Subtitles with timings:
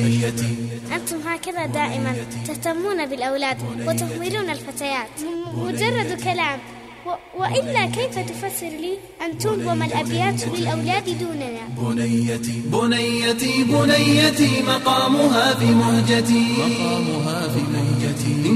[0.00, 0.52] بنيتي
[0.94, 2.12] أنتم هكذا دائما
[2.46, 3.56] تهتمون بالأولاد
[3.86, 5.08] وتهملون الفتيات.
[5.56, 6.58] مجرد كلام.
[7.06, 8.92] و- وإلا كيف تفسر لي
[9.24, 16.44] أن تنظم الأبيات للأولاد دوننا؟ بنيتي بنيتي بنيتي مقامها في مهجتي.
[16.58, 17.81] مقامها في مهجتي.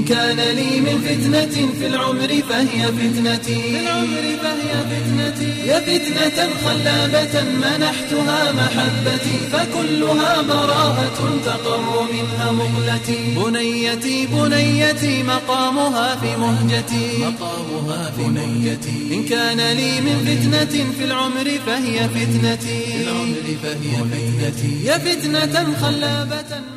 [0.09, 3.61] كان لي من فتنة في العمر فهي فتنتي.
[3.61, 5.67] في العمر فهي فتنتي.
[5.67, 17.07] يا فتنة خلابة منحتها محبتي فكلها براءة تقر منها مقلتي بنيتي بنيتي مقامها في مهجتي.
[17.17, 19.15] مقامها في مهجتي.
[19.15, 22.79] إن كان لي من فتنة في العمر فهي فتنتي.
[22.85, 24.85] في العمر فهي فتنتي.
[24.85, 26.76] يا فتنة خلابة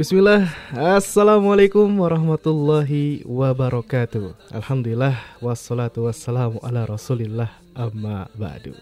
[0.00, 4.32] Bismillah, Assalamualaikum warahmatullahi wabarakatuh.
[4.48, 5.12] Alhamdulillah,
[5.44, 8.72] wassalatu wassalamu ala rasulillah amma ba'du.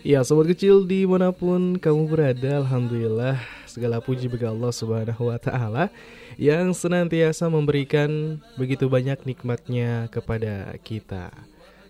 [0.00, 5.36] Ya, sobat kecil di mana pun kamu berada, Alhamdulillah Segala puji bagi Allah subhanahu wa
[5.36, 5.92] ta'ala
[6.40, 11.28] Yang senantiasa memberikan begitu banyak nikmatnya kepada kita.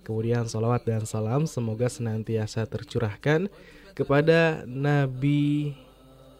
[0.04, 3.48] Kemudian salawat dan salam semoga senantiasa tercurahkan
[3.96, 5.72] kepada Nabi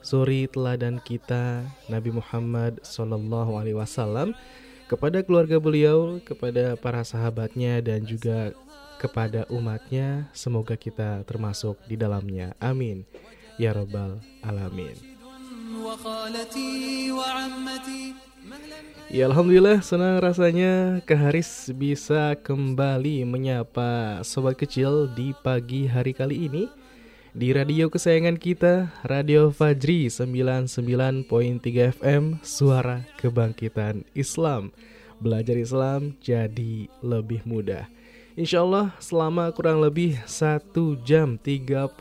[0.05, 4.37] suri teladan kita Nabi Muhammad Sallallahu Alaihi Wasallam
[4.84, 8.53] kepada keluarga beliau, kepada para sahabatnya dan juga
[9.01, 10.28] kepada umatnya.
[10.37, 12.53] Semoga kita termasuk di dalamnya.
[12.61, 13.09] Amin.
[13.56, 14.97] Ya Rabbal Alamin.
[19.09, 26.53] Ya Alhamdulillah senang rasanya Kak Haris bisa kembali menyapa sobat kecil di pagi hari kali
[26.53, 26.69] ini
[27.33, 31.25] Di radio kesayangan kita Radio Fajri 99.3
[31.97, 34.77] FM Suara Kebangkitan Islam.
[35.25, 37.88] Belajar Islam jadi lebih mudah.
[38.37, 40.69] Insya Allah selama kurang lebih 1
[41.00, 41.97] jam 30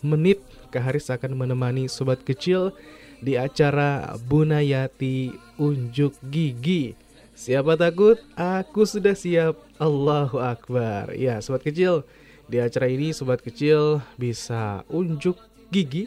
[0.00, 0.40] menit
[0.72, 2.72] Kak Haris akan menemani sobat kecil
[3.22, 5.30] di acara Bunayati
[5.62, 6.98] Unjuk Gigi.
[7.32, 8.18] Siapa takut?
[8.34, 9.56] Aku sudah siap.
[9.78, 11.14] Allahu Akbar.
[11.14, 12.02] Ya, sobat kecil,
[12.46, 15.38] di acara ini sobat kecil bisa unjuk
[15.74, 16.06] gigi,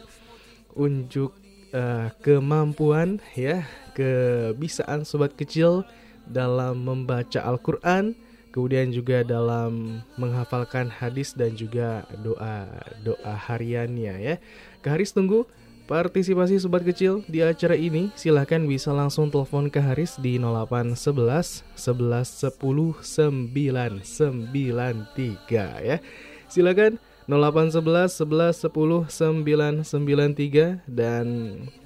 [0.72, 1.34] unjuk
[1.76, 5.84] eh, kemampuan ya, kebisaan sobat kecil
[6.24, 8.16] dalam membaca Al-Qur'an,
[8.54, 14.34] kemudian juga dalam menghafalkan hadis dan juga doa-doa hariannya ya.
[14.80, 15.44] Kak Haris tunggu
[15.86, 22.58] Partisipasi sobat kecil di acara ini silahkan bisa langsung telepon ke Haris di 0811 11
[22.58, 26.02] 10 993 ya.
[26.50, 26.98] Silakan
[27.30, 31.26] 0811 11 10 993 dan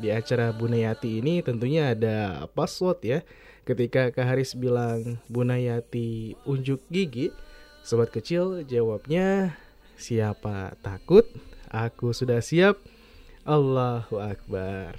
[0.01, 3.21] di acara Bunayati ini tentunya ada password ya.
[3.69, 7.37] Ketika Kak Haris bilang Bunayati unjuk gigi,
[7.85, 9.61] sobat kecil jawabnya
[10.01, 11.29] siapa takut?
[11.69, 12.81] Aku sudah siap.
[13.49, 14.93] Allahu Akbar.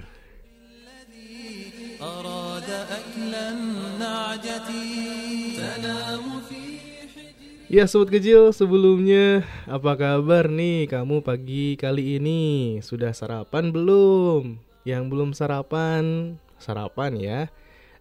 [7.71, 12.81] Ya sobat kecil, sebelumnya apa kabar nih kamu pagi kali ini?
[12.81, 14.57] Sudah sarapan belum?
[14.89, 17.39] Yang belum sarapan, sarapan ya.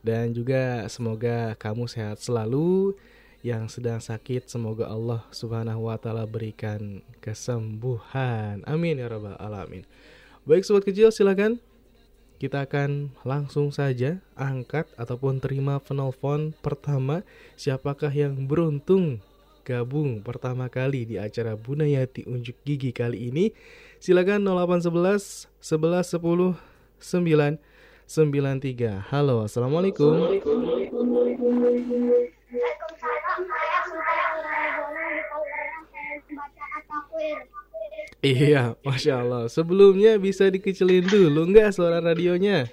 [0.01, 2.97] Dan juga semoga kamu sehat selalu.
[3.45, 8.65] Yang sedang sakit semoga Allah Subhanahu wa taala berikan kesembuhan.
[8.65, 9.85] Amin ya rabbal alamin.
[10.49, 11.61] Baik sobat kecil silakan
[12.41, 17.21] kita akan langsung saja angkat ataupun terima penelpon pertama
[17.61, 19.21] siapakah yang beruntung
[19.69, 23.53] gabung pertama kali di acara Bunayati Unjuk Gigi kali ini.
[24.01, 27.61] Silakan 0811 11 10 9
[28.09, 29.13] 93.
[29.13, 30.41] Halo, Assalamualaikum.
[38.21, 39.45] Iya, Masya Allah.
[39.49, 42.69] Sebelumnya bisa dikecilin dulu nggak suara radionya?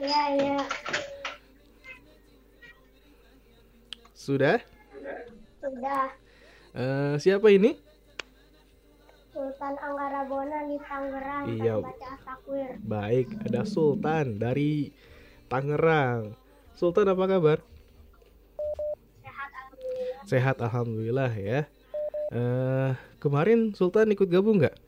[0.00, 0.56] Iya, iya.
[4.16, 4.56] Sudah?
[5.60, 6.08] Sudah.
[6.72, 7.76] Eh, siapa ini?
[9.36, 11.74] Sultan Anggara Bona di Tangerang Iya.
[12.80, 14.96] Baik, ada Sultan dari
[15.52, 16.32] Tangerang.
[16.72, 17.58] Sultan apa kabar?
[19.20, 20.22] Sehat alhamdulillah.
[20.24, 21.60] Sehat alhamdulillah ya.
[22.30, 24.78] Eh, kemarin Sultan ikut gabung nggak?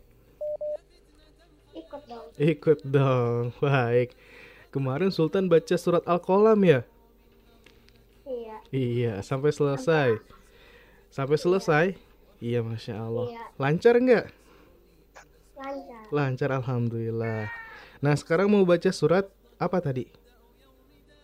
[1.74, 2.26] Ikut dong.
[2.38, 3.42] Ikut dong.
[3.62, 4.14] Baik.
[4.70, 6.86] Kemarin Sultan baca surat Al-Qalam ya?
[8.22, 8.56] Iya.
[8.70, 10.22] Iya, sampai selesai.
[11.10, 11.98] Sampai selesai?
[12.38, 13.26] Iya, Masya Allah.
[13.34, 13.42] Iya.
[13.58, 14.26] Lancar nggak?
[15.58, 16.02] Lancar.
[16.14, 17.50] Lancar, Alhamdulillah.
[17.98, 19.26] Nah, sekarang mau baca surat
[19.58, 20.06] apa tadi?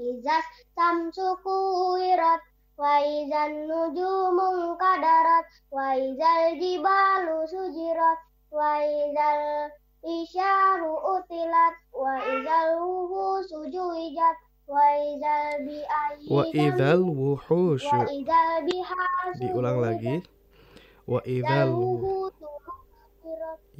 [0.00, 2.40] Izas samsu kuwirat
[2.74, 9.70] wa izan nujumu kadarat wa izal jibalu sujirat wa izal
[10.04, 14.36] isyaru utilat wa izal wuhusu juwijat
[14.68, 17.88] wa izal bi'ayyi Wa idzal wuhusyu.
[17.98, 20.16] wa idzal bihasu Diulang lagi.
[21.08, 22.30] Wa idzal wu-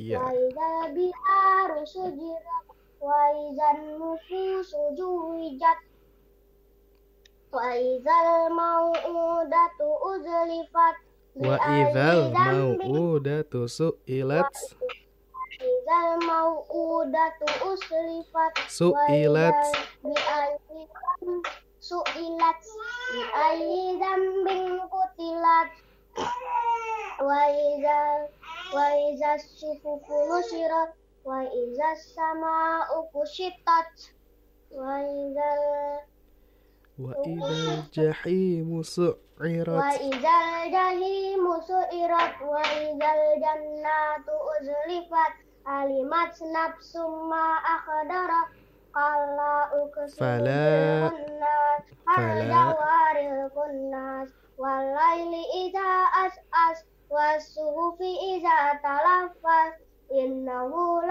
[0.01, 0.19] Iya.
[0.19, 2.67] wa idzal biharu sujirat
[3.01, 5.79] wa idzal nufusu juwijat
[7.53, 10.97] wa idzal mau'udatu uzlifat
[11.35, 14.53] Wa idzal mau'udatu su'ilat.
[15.57, 18.55] Idzal mau'udatu uslifat.
[18.69, 19.61] Su'ilat.
[20.05, 20.81] bi'ayyi
[21.81, 22.61] su'ilat.
[23.13, 25.71] Bi'ayyi dzambin qutilat
[27.23, 28.21] wa idzal
[28.75, 30.91] wa idzal sufufu nusirat
[31.25, 33.93] wa idzal sama'u kushitat
[34.75, 35.63] wa idzal
[36.99, 39.99] wa idzal jahimu wa su'irat.
[39.99, 45.33] Idzal jahimu su'irat wa idzal jannatu uzlifat
[45.67, 48.49] alimat nafsum ma akhdarat
[48.95, 51.11] qala uqsimu Fala-
[52.07, 54.29] fala- jawaril kunnas
[54.59, 55.91] wal laili idza
[56.23, 59.75] as'as was-suhufi idza talaffas
[60.13, 61.03] innahu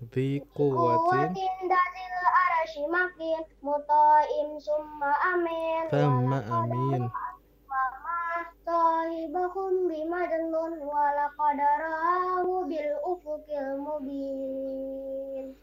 [0.00, 7.10] wa ma quwwatin Kuwatin dazil arashi makin Muta'im summa amin Thumma amin.
[8.64, 15.54] Sahibakum bimajnun Walaqadarahu bil ufukil mubin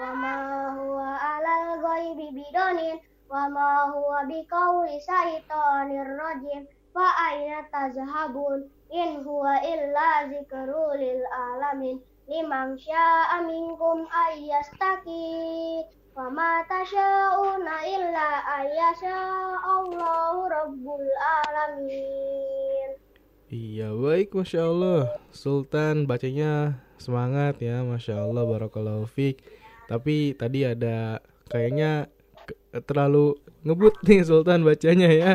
[0.00, 0.34] Wama
[0.80, 2.98] huwa alal ghaibi bidonin
[3.28, 12.78] Wama huwa biqauli syaitonir rajim Fa aina tazhabun In huwa illa zikrul lil alamin liman
[12.78, 15.82] sya'a minkum ayyastaqi
[16.14, 19.18] wa ma tasyauna illa ayyasha
[19.58, 22.94] Allahu rabbul alamin.
[23.50, 25.10] Iya baik Masya Allah.
[25.34, 29.42] Sultan bacanya semangat ya Masya Allah Barakallahu Fik.
[29.90, 31.18] Tapi tadi ada
[31.50, 32.06] kayaknya
[32.86, 33.34] terlalu
[33.66, 35.32] ngebut nih Sultan bacanya ya.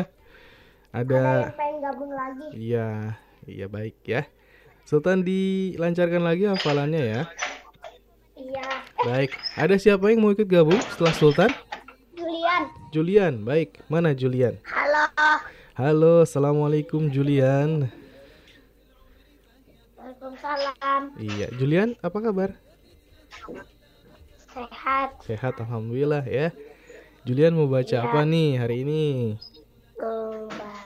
[0.96, 2.46] Ada Ada yang pengen gabung lagi.
[2.56, 4.24] Iya Iya baik ya
[4.86, 7.22] Sultan dilancarkan lagi hafalannya ya?
[8.38, 8.68] Iya.
[9.02, 9.34] Baik.
[9.58, 11.50] Ada siapa yang mau ikut gabung setelah Sultan?
[12.14, 12.62] Julian.
[12.94, 13.34] Julian.
[13.42, 13.82] Baik.
[13.90, 14.62] Mana Julian?
[14.62, 15.04] halo.
[15.74, 16.14] Halo.
[16.22, 17.90] Assalamualaikum Julian.
[19.98, 21.02] Waalaikumsalam.
[21.18, 21.50] Iya.
[21.58, 22.54] Julian apa kabar?
[24.54, 25.08] sehat.
[25.26, 26.54] Sehat Alhamdulillah ya.
[27.26, 28.06] Julian mau baca Iya.
[28.06, 29.34] apa nih hari ini?
[29.98, 30.85] kebaca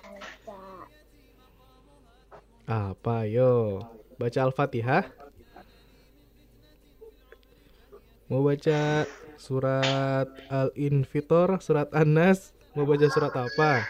[2.71, 3.83] Apa yo?
[4.15, 5.11] Baca Al-Fatihah?
[8.31, 12.55] Mau baca surat Al-Infitor, surat An-Nas?
[12.79, 13.83] Mau baca surat apa?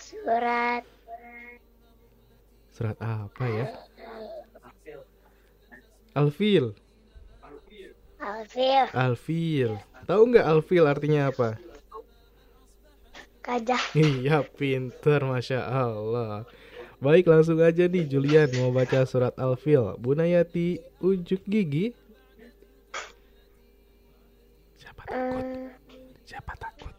[0.00, 0.82] surat
[2.72, 3.66] Surat apa ya?
[6.16, 6.72] Al-Fil.
[8.20, 9.72] Alfil Al-Fil.
[10.08, 11.60] Tahu nggak Al-Fil artinya apa?
[13.44, 16.48] gajah Iya, pinter, masya Allah.
[17.00, 19.96] Baik, langsung aja nih Julian mau baca surat Al-Fil.
[19.96, 21.96] Bunayati unjuk gigi.
[24.76, 25.40] Siapa takut?
[25.40, 25.68] Eh,
[26.22, 26.94] Siapa takut?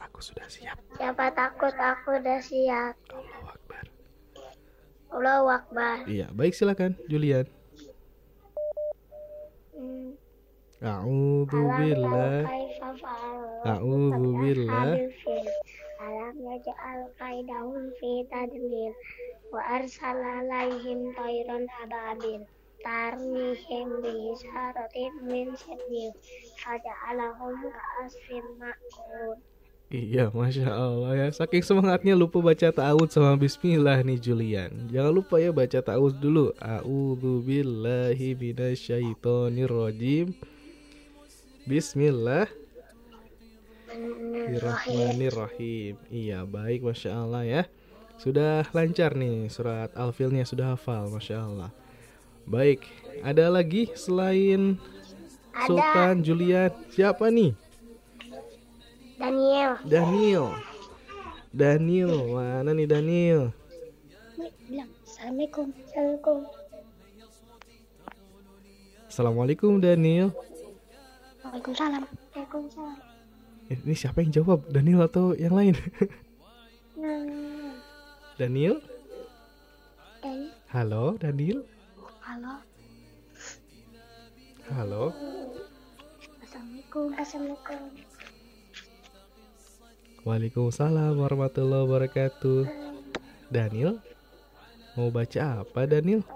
[0.00, 0.76] Aku sudah siap.
[0.96, 3.84] siapa takut aku udah siap Allahu Akbar.
[5.10, 7.44] Allahu Akbar Iya, baik silakan Julian.
[9.70, 10.16] Hmm.
[10.80, 12.48] A'udzu billah.
[13.68, 14.96] A'udzu billah.
[16.50, 18.90] Yaj'al qaidahum fi tadmir
[19.54, 22.42] wa arsala alaihim tayran ababil
[22.82, 26.10] tarmihim bi syaratin min sijil
[26.58, 29.38] faja'alahum ka'asfin ma'kul
[29.90, 31.26] Iya, masya Allah ya.
[31.34, 34.86] Saking semangatnya lupa baca ta'awud sama Bismillah nih Julian.
[34.86, 36.54] Jangan lupa ya baca ta'awud dulu.
[36.62, 40.30] A'udzu billahi minasyaitonir rajim.
[41.66, 42.46] Bismillah.
[43.90, 45.98] Bismillahirrahmanirrahim.
[46.14, 47.62] Iya, baik Masya Allah ya.
[48.22, 51.74] Sudah lancar nih surat Al-Filnya sudah hafal, Masya Allah.
[52.46, 52.86] Baik,
[53.26, 54.78] ada lagi selain
[55.50, 55.66] Ada.
[55.66, 56.70] Sultan Julian.
[56.94, 57.50] Siapa nih?
[59.18, 59.82] Daniel.
[59.82, 60.54] Daniel.
[61.50, 63.50] Daniel, mana nih Daniel?
[64.70, 65.66] Bilang Assalamualaikum.
[65.82, 66.46] Assalamualaikum.
[69.10, 70.30] Assalamualaikum Daniel.
[71.42, 72.06] Waalaikumsalam.
[72.06, 73.09] Waalaikumsalam.
[73.70, 74.66] Eh, Ini siapa yang jawab?
[74.66, 75.78] Daniel atau yang lain?
[76.98, 77.22] Nah,
[78.34, 78.82] Daniel?
[80.18, 80.50] Daniel.
[80.74, 81.62] Halo, Daniel?
[82.18, 82.54] Halo.
[84.74, 85.04] Halo.
[86.42, 87.06] Assalamualaikum.
[87.14, 87.80] Assalamualaikum.
[90.26, 92.66] Waalaikumsalam warahmatullahi wabarakatuh.
[93.54, 94.02] Daniel?
[94.98, 96.26] Mau baca apa Daniel?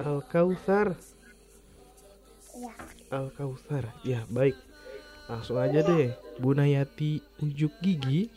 [0.00, 1.15] Al-Kautsar.
[2.56, 2.72] Ya.
[3.12, 3.84] Al-Kautsar.
[4.00, 4.56] Ya, baik.
[5.28, 6.16] Langsung aja deh.
[6.40, 8.32] Bunayati unjuk gigi.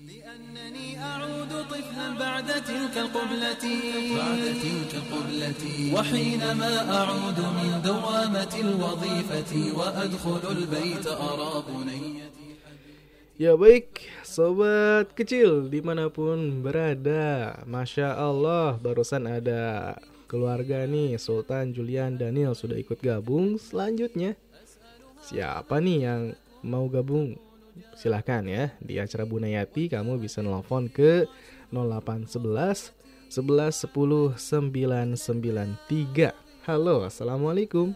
[0.06, 3.66] لأنني أعود طفلا بعد تلك القبلة
[4.18, 5.64] بعد تلك القبلة
[5.96, 12.46] وحينما أعود من دوامة الوظيفة وأدخل البيت أرى بنيتي
[13.36, 19.92] Ya baik, sobat kecil dimanapun berada Masya Allah barusan ada
[20.32, 24.40] keluarga nih Sultan Julian Daniel sudah ikut gabung Selanjutnya
[25.21, 26.35] siapa nih yang
[26.65, 27.37] mau gabung?
[27.97, 31.25] Silahkan ya di acara Bunayati kamu bisa nelfon ke
[31.73, 32.93] 0811
[33.31, 36.35] 11 10 993
[36.67, 37.95] Halo Assalamualaikum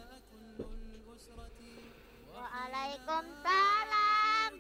[2.33, 4.51] Waalaikumsalam.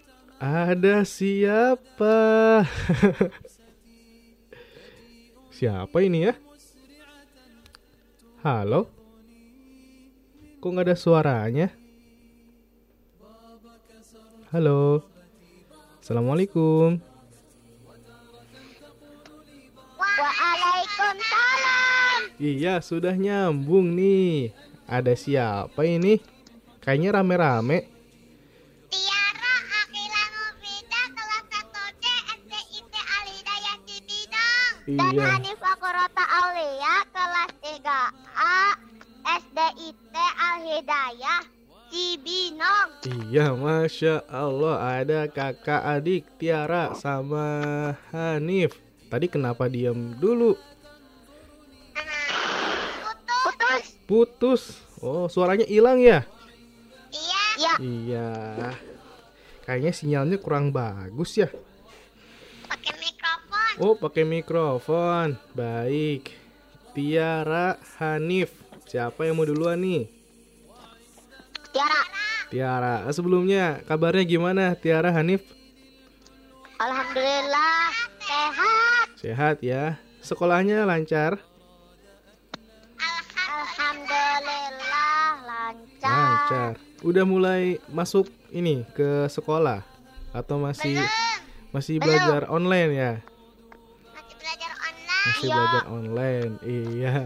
[0.42, 2.18] Ada siapa?
[5.56, 6.34] siapa ini ya?
[8.44, 8.90] Halo?
[10.60, 11.70] Kok nggak ada suaranya?
[14.54, 15.02] Halo?
[15.98, 17.02] Assalamualaikum.
[19.98, 22.38] Waalaikumsalam.
[22.38, 24.54] Iya, sudah nyambung nih.
[24.86, 26.22] Ada siapa ini?
[26.78, 27.90] Kayaknya rame-rame.
[28.94, 32.04] Tiara Akila Mufida kelas 1C
[32.38, 34.74] SDIT Al Hidayah Cibinong.
[34.86, 35.34] Dan Iya.
[35.34, 38.78] Hanifah Korota Aulia kelas 3A
[39.26, 41.42] SDIT Al Hidayah
[41.94, 42.90] Cibinong.
[43.06, 47.46] Iya, masya Allah ada kakak adik Tiara sama
[48.10, 48.74] Hanif.
[49.06, 50.58] Tadi kenapa diam dulu?
[53.46, 53.84] Putus.
[54.10, 54.62] Putus.
[54.98, 56.26] Oh, suaranya hilang ya?
[57.14, 57.42] Iya.
[57.62, 57.74] Iya.
[57.78, 58.28] Iya.
[59.62, 61.46] Kayaknya sinyalnya kurang bagus ya.
[62.66, 63.72] Pakai mikrofon.
[63.78, 65.38] Oh, pakai mikrofon.
[65.54, 66.34] Baik.
[66.90, 68.50] Tiara Hanif.
[68.82, 70.13] Siapa yang mau duluan nih?
[71.74, 72.02] Tiara.
[72.54, 72.94] Tiara.
[73.10, 75.42] Sebelumnya kabarnya gimana Tiara Hanif?
[76.78, 77.90] Alhamdulillah
[78.22, 79.06] sehat.
[79.18, 79.98] Sehat ya.
[80.22, 81.42] Sekolahnya lancar?
[83.34, 86.14] Alhamdulillah lancar.
[86.14, 86.72] Lancar.
[87.02, 89.82] Udah mulai masuk ini ke sekolah
[90.30, 91.74] atau masih Belum.
[91.74, 92.06] masih Belum.
[92.06, 93.12] belajar online ya?
[94.14, 95.26] Masih belajar online.
[95.26, 95.54] Masih iya.
[95.58, 96.52] belajar online.
[96.62, 97.16] Iya.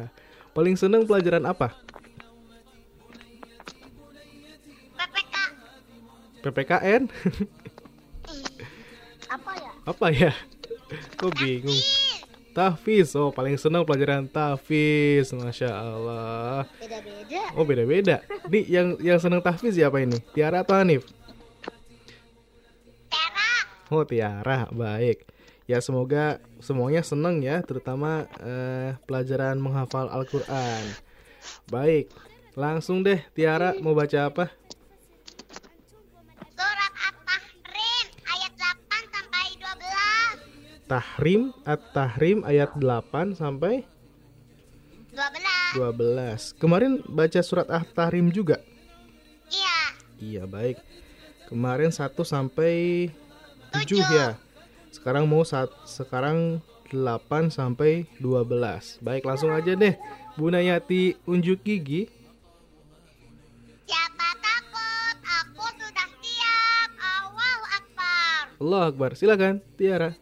[0.57, 1.77] Paling seneng pelajaran apa?
[6.45, 7.03] PPKN?
[9.29, 9.71] Apa ya?
[9.85, 10.33] apa ya?
[11.21, 11.77] Kok bingung?
[12.57, 13.13] Tahfiz.
[13.13, 15.31] Oh, paling seneng pelajaran tahfiz.
[15.37, 16.65] Masya Allah.
[16.81, 17.43] Beda-beda.
[17.55, 18.17] Oh, beda-beda.
[18.49, 20.17] Nih yang yang seneng tahfiz siapa ini?
[20.33, 21.05] Tiara atau Hanif?
[23.13, 23.53] Tera.
[23.93, 25.29] Oh Tiara, baik.
[25.69, 30.81] Ya semoga semuanya senang ya, terutama eh, pelajaran menghafal Al-Quran.
[31.69, 32.09] Baik,
[32.57, 34.49] langsung deh Tiara mau baca apa?
[36.57, 40.78] Surat At-Tahrim ayat 8 sampai 12.
[40.89, 43.85] Tahrim, At-Tahrim ayat 8 sampai
[45.13, 45.77] 12.
[45.77, 46.57] 12.
[46.57, 48.65] Kemarin baca surat At-Tahrim juga?
[49.53, 49.79] Iya.
[50.17, 50.81] Iya, baik.
[51.53, 53.09] Kemarin 1 sampai
[53.77, 54.41] 7 ya.
[54.89, 58.97] Sekarang mau saat sekarang 8 sampai 12.
[59.05, 59.93] Baik, langsung aja deh.
[60.41, 62.09] Bu Nayati unjuk gigi.
[63.85, 65.17] Siapa takut?
[65.21, 66.91] Aku sudah siap.
[66.97, 68.41] Awal Akbar.
[68.57, 69.11] Allah Akbar.
[69.13, 70.17] Silakan, Tiara.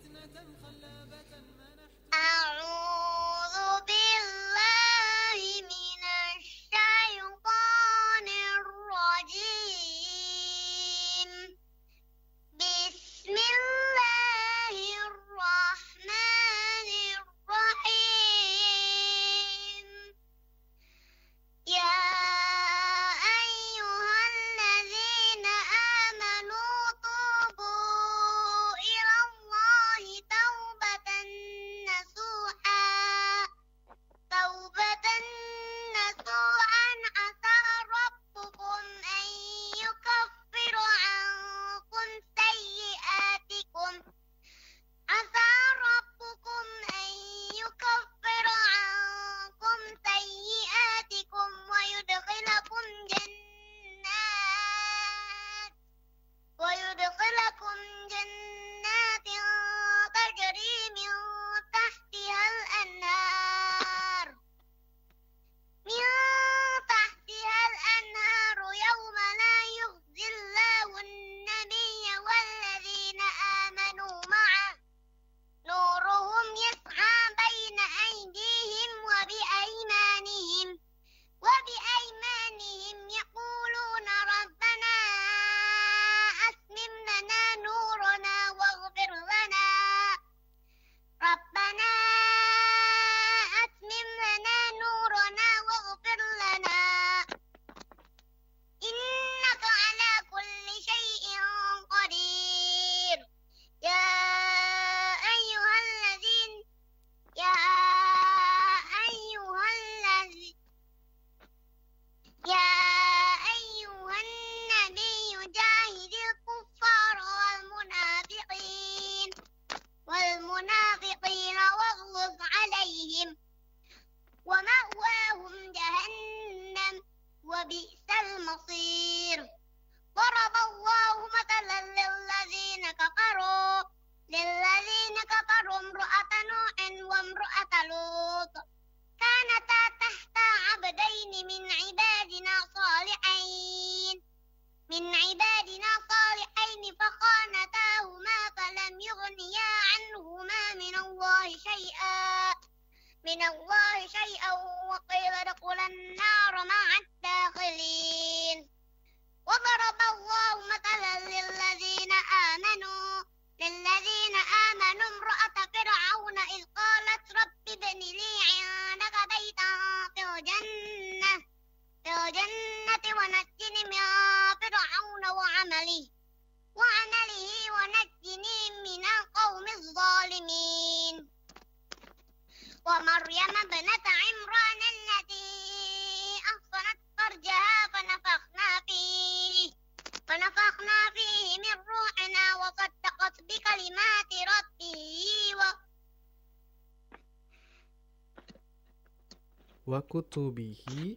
[199.96, 201.16] wa kutubihi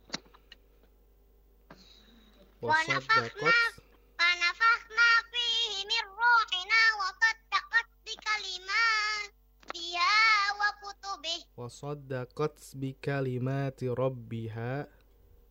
[2.63, 3.75] wa saddaqat
[4.15, 10.15] wa nafakhna fihi min ruhina wa saddaqat bi kalimatiha
[10.55, 11.43] wa kutubihi.
[11.59, 14.87] Wa saddaqat bi kalimati rabbiha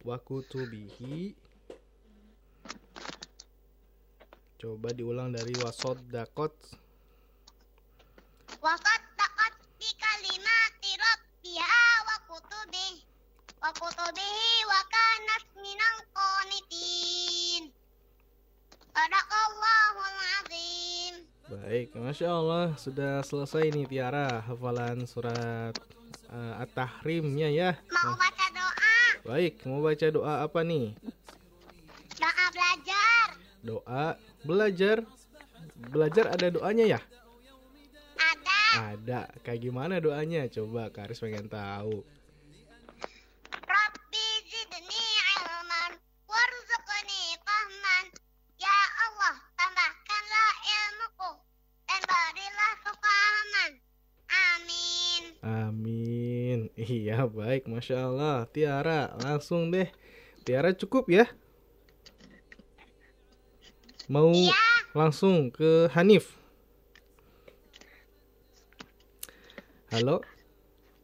[0.09, 1.37] wa kutubihi.
[4.57, 6.57] Coba diulang dari wa saddaqat
[21.49, 25.73] Baik, masya Allah sudah selesai nih Tiara hafalan surat
[26.29, 27.73] eh, At-Tahrimnya ya.
[27.89, 28.93] mau baca doa
[29.25, 30.93] Baik, mau baca doa apa nih?
[32.21, 33.27] doa belajar
[33.65, 34.07] Doa
[34.45, 34.97] belajar.
[35.79, 37.01] Belajar ada doanya ya?
[38.19, 38.59] ada
[38.99, 39.21] Ada.
[39.47, 40.51] Kayak gimana doanya?
[40.51, 42.03] Coba Karis pengen tahu.
[57.19, 57.67] Iya, baik.
[57.67, 58.47] Masya Allah.
[58.47, 59.91] Tiara, langsung deh.
[60.47, 61.27] Tiara cukup ya?
[64.07, 64.55] Mau Iya.
[64.95, 66.39] langsung ke Hanif.
[69.91, 70.23] Halo.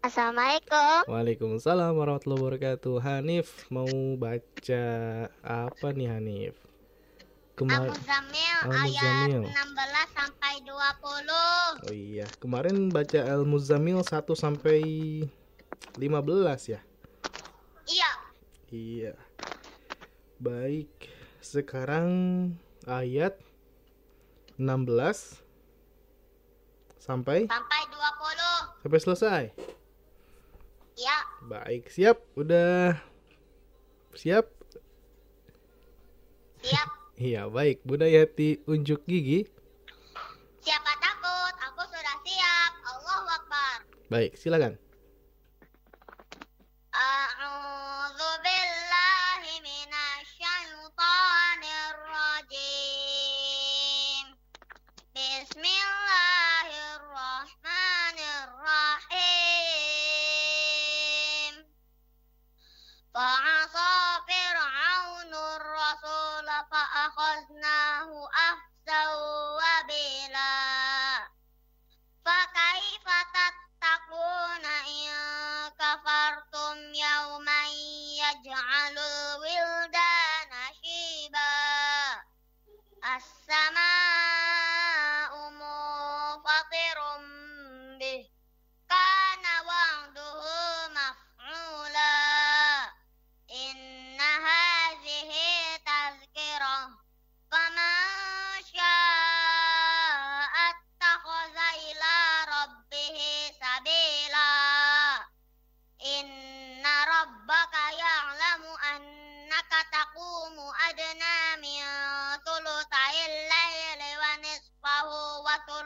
[0.06, 2.94] Assalamualaikum Waalaikumsalam warahmatullahi wabarakatuh.
[3.02, 4.84] Hanif mau baca
[5.42, 6.54] apa nih Hanif?
[7.58, 9.42] Kemar Al-Muzammil Al-Muzammil.
[9.50, 14.78] ayat 16 sampai 20 Oh iya, kemarin baca Al-Muzammil 1 sampai
[15.96, 16.80] 15 ya?
[17.84, 18.10] Iya
[18.74, 19.14] Iya.
[20.42, 20.90] Baik,
[21.38, 22.08] sekarang
[22.90, 23.38] ayat
[24.58, 25.42] 16
[26.98, 29.42] sampai sampai 20 sampai selesai.
[30.94, 32.18] Iya Baik, siap?
[32.34, 32.98] Udah
[34.14, 34.46] siap?
[36.62, 37.86] siap Iya, baik.
[37.86, 39.46] Bunda Yati unjuk gigi.
[40.58, 41.54] Siapa takut?
[41.70, 43.76] Aku sudah siap Allahu Akbar
[44.10, 44.74] Baik, silakan.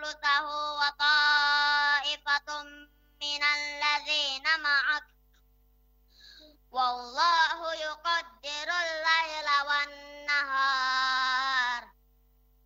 [0.08, 0.48] وثلثه
[0.80, 2.48] وطائفة
[3.20, 5.04] من الذين معك.
[6.70, 11.02] والله يقدر الليل والنهار.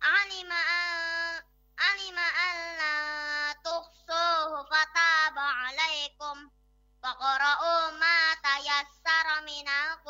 [0.01, 1.43] علم أن
[1.79, 6.51] علم أن لا تحصوه فتاب عليكم.
[7.03, 10.02] فاقرؤوا ما تيسر من القرآن.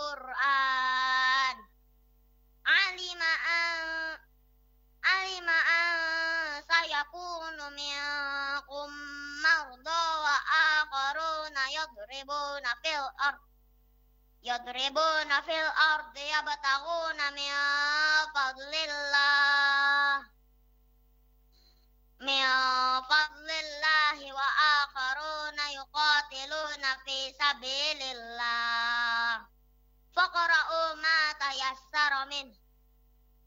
[14.42, 17.52] يضربون في الأرض يبتغون من
[18.34, 20.26] فضل الله
[22.20, 22.46] من
[23.02, 29.46] فضل الله وآخرون يقاتلون في سبيل الله
[30.16, 32.56] فاقرؤوا ما تيسر منه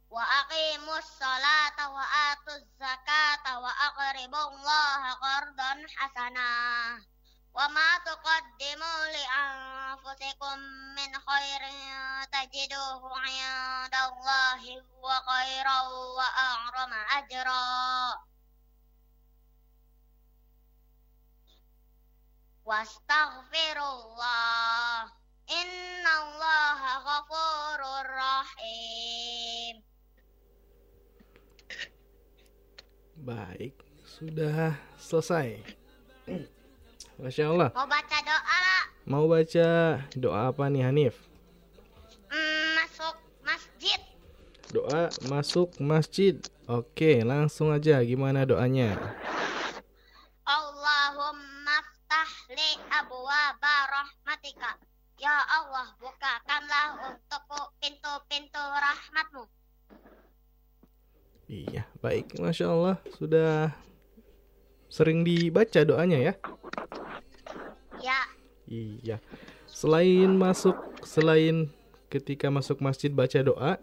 [0.10, 6.50] وأقيموا الصلاة وآتوا الزكاة وأقربوا الله قرضا حسنا
[7.56, 10.58] وما تقدموا لأنفسكم
[10.97, 11.62] من خير
[12.32, 15.82] تجدوه عند الله هو خيرا
[16.17, 18.15] وأعظم أجرا
[22.65, 25.04] واستغفروا الله
[25.52, 27.80] إن الله غفور
[28.15, 29.76] رحيم
[33.21, 35.75] Baik, sudah selesai.
[37.16, 37.70] Masya Allah.
[37.72, 38.76] Mau baca doa
[39.09, 39.68] Mau baca
[40.12, 41.14] doa apa nih Hanif?
[42.29, 44.00] Hmm, masuk masjid
[44.68, 46.37] Doa masuk masjid.
[46.68, 48.05] Oke, langsung aja.
[48.05, 49.00] Gimana doanya?
[50.44, 54.76] Allahumma ftah li abwaba rahmatika
[55.16, 59.48] Ya Allah bukakanlah untukku pintu-pintu rahmatmu
[62.05, 63.72] Baik, Masya Allah Sudah
[64.96, 66.35] sering dibaca doanya ya
[68.00, 68.20] Ya.
[68.68, 69.16] Iya
[69.68, 71.68] Selain masuk Selain
[72.09, 73.76] ketika masuk masjid baca doa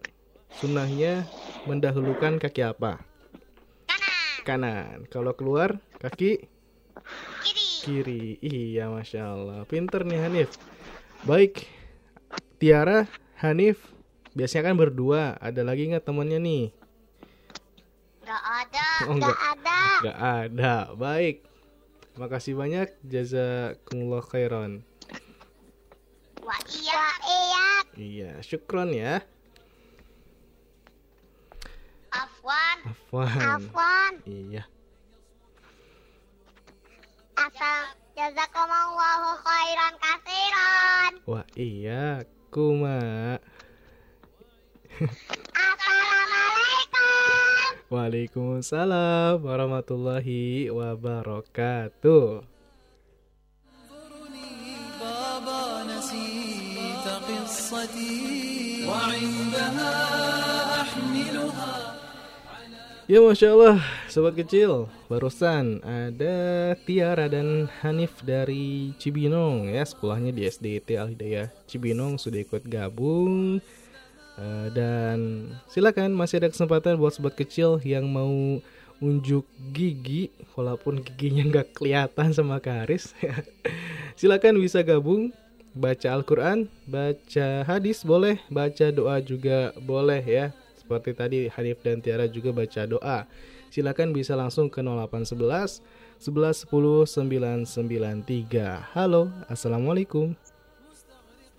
[0.57, 1.25] Sunnahnya
[1.65, 3.01] mendahulukan kaki apa?
[3.89, 4.41] Kanan.
[4.45, 6.45] Kanan Kalau keluar kaki
[7.41, 7.65] Kiri.
[7.85, 10.49] kiri Iya Masya Allah Pinter nih Hanif
[11.25, 11.65] Baik
[12.61, 13.09] Tiara,
[13.41, 13.81] Hanif
[14.37, 16.82] Biasanya kan berdua Ada lagi nggak temannya nih?
[18.23, 18.87] Gak ada.
[19.07, 19.37] Oh, Gak enggak.
[19.51, 19.79] ada.
[19.99, 20.73] Gak ada.
[20.95, 21.35] Baik.
[22.15, 24.85] Makasih banyak jazakumullah khairan.
[26.43, 26.93] Wah iya.
[26.95, 27.67] Wah iya.
[27.93, 29.21] Iya, syukron ya.
[32.13, 32.77] Afwan.
[32.87, 33.39] Afwan.
[33.41, 34.13] Afwan.
[34.23, 34.63] Iya.
[37.33, 37.79] Asal
[38.13, 41.11] jazakumullahu khairan kasiran.
[41.25, 42.23] Wah, iya.
[42.53, 43.01] Kuma.
[44.93, 46.52] Assalamualaikum.
[47.93, 52.41] Waalaikumsalam warahmatullahi wabarakatuh.
[63.03, 63.77] Ya Masya Allah
[64.09, 71.51] Sobat kecil Barusan ada Tiara dan Hanif dari Cibinong ya Sekolahnya di SDT Al Hidayah
[71.69, 73.61] Cibinong sudah ikut gabung
[74.33, 78.57] Eh, Dan silakan masih ada kesempatan buat Sobat Kecil yang mau
[78.97, 83.13] unjuk gigi Walaupun giginya nggak kelihatan sama Kak Haris
[84.19, 85.29] Silakan bisa gabung
[85.73, 92.29] Baca Al-Quran, baca hadis boleh, baca doa juga boleh ya seperti tadi Hanif dan Tiara
[92.29, 93.25] juga baca doa.
[93.73, 95.81] Silakan bisa langsung ke 0811
[96.21, 98.93] 11 10 993.
[98.93, 100.37] Halo, Assalamualaikum.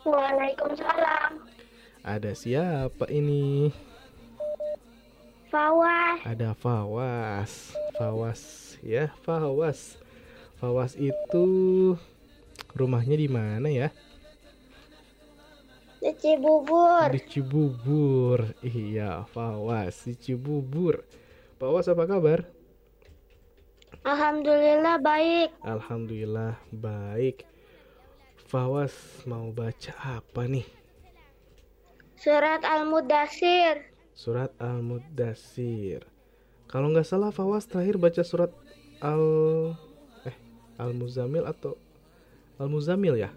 [0.07, 1.54] Waalaikumsalam.
[2.05, 3.73] Ada siapa ini?
[5.49, 6.21] Fawas.
[6.21, 7.73] Ada Fawas.
[7.97, 8.41] Fawas
[8.85, 9.97] ya, Fawas.
[10.61, 11.47] Fawas itu
[12.77, 13.89] rumahnya di mana ya?
[15.97, 17.09] Di Cibubur.
[17.09, 18.53] Di Cibubur.
[18.61, 21.09] Iya, Fawas di Cibubur.
[21.57, 22.45] Fawas apa kabar?
[24.05, 25.57] Alhamdulillah baik.
[25.65, 27.49] Alhamdulillah baik.
[28.45, 28.93] Fawas
[29.25, 30.84] mau baca apa nih?
[32.19, 33.91] Surat Al-Mudassir.
[34.15, 36.07] Surat Al-Mudassir.
[36.71, 38.51] Kalau nggak salah Fawas terakhir baca surat
[39.03, 39.23] Al
[40.27, 40.37] eh
[40.79, 41.79] Al-Muzamil atau
[42.59, 43.31] Al-Muzamil ya?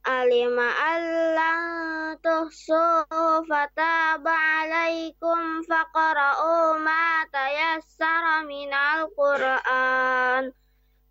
[0.07, 3.03] Alima allan tuhsu
[3.51, 4.31] fataba
[4.63, 10.55] alaikum faqra'u ma tayassara minal Qur'an.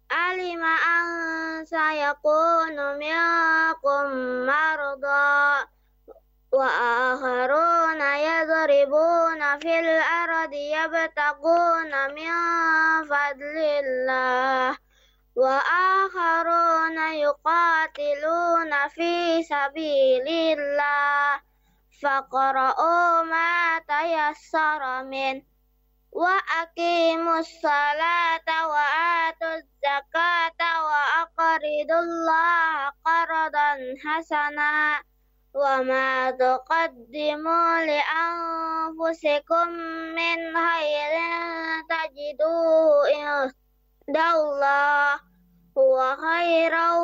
[0.07, 4.07] Alima an sayakunu minkum
[4.47, 5.67] marda
[6.55, 9.91] wa akharuna yadribuna fil
[10.23, 12.31] ardi yabtaguna min
[13.11, 14.84] fadlillah
[15.35, 21.43] wa akharuna yuqatiluna fi sabilillah
[21.99, 25.43] faqra'u ma tayassara min
[26.15, 28.85] wa aqimus salata wa
[29.27, 35.03] atuz zakata wa aqridullaha qardan hasana
[35.83, 39.67] ma tuqaddimu li anfusikum
[40.15, 43.03] min khairin tajiduhu
[44.07, 45.24] indallah
[45.75, 46.95] huwa khairan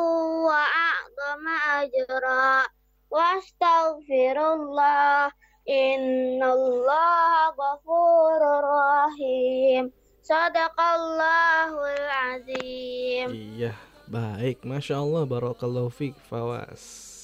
[0.48, 2.64] wa a'zama ajra
[3.12, 5.28] wastaghfirullah
[5.68, 9.92] innallaha ghafurur rahim
[10.24, 13.76] sadaqallahul azim Iya,
[14.08, 17.20] Baik, Masya Allah, Barakallahu Fik, Fawas.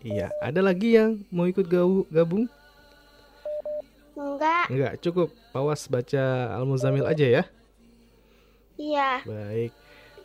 [0.00, 1.68] Iya, ada lagi yang mau ikut
[2.08, 2.48] gabung?
[4.18, 4.66] Enggak.
[4.72, 5.28] Enggak, cukup.
[5.52, 6.24] Fawas baca
[6.58, 7.42] Al-Muzamil aja ya.
[8.78, 9.10] Iya.
[9.26, 9.72] Baik,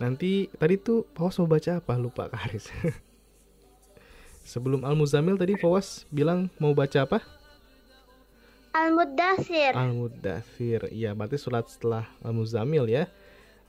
[0.03, 1.93] nanti tadi tuh Fawas mau baca apa?
[1.95, 2.67] Lupa Kak Haris
[4.43, 7.23] Sebelum Al-Muzamil tadi Fawas bilang mau baca apa?
[8.73, 9.71] Al-Mudathir.
[9.71, 13.05] Al-Mudathir Iya, berarti surat setelah Al-Muzamil ya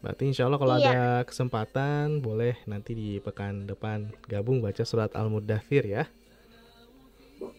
[0.00, 0.84] Berarti insya Allah kalau Iya.
[0.90, 6.04] ada kesempatan Boleh nanti di pekan depan gabung baca surat Al-Mudathir ya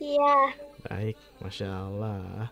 [0.02, 0.36] Iya.
[0.84, 2.50] Baik, Masya Allah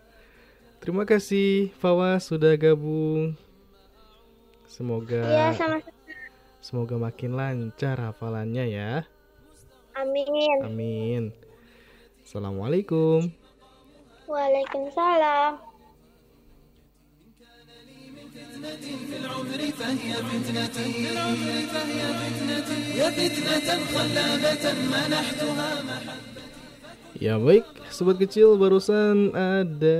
[0.78, 3.34] Terima kasih Fawas sudah gabung
[4.64, 5.78] Semoga Iya, sama
[6.63, 8.91] Semoga makin lancar hafalannya ya
[9.95, 10.57] Amin.
[10.63, 11.23] Amin
[12.23, 13.31] Assalamualaikum
[14.29, 15.69] Waalaikumsalam.
[18.59, 26.43] في العمر فهي فتنتي في العمر فهي فتنتي يا فتنة خلابة منحتها محبة
[27.19, 29.99] Ya baik, sobat kecil barusan ada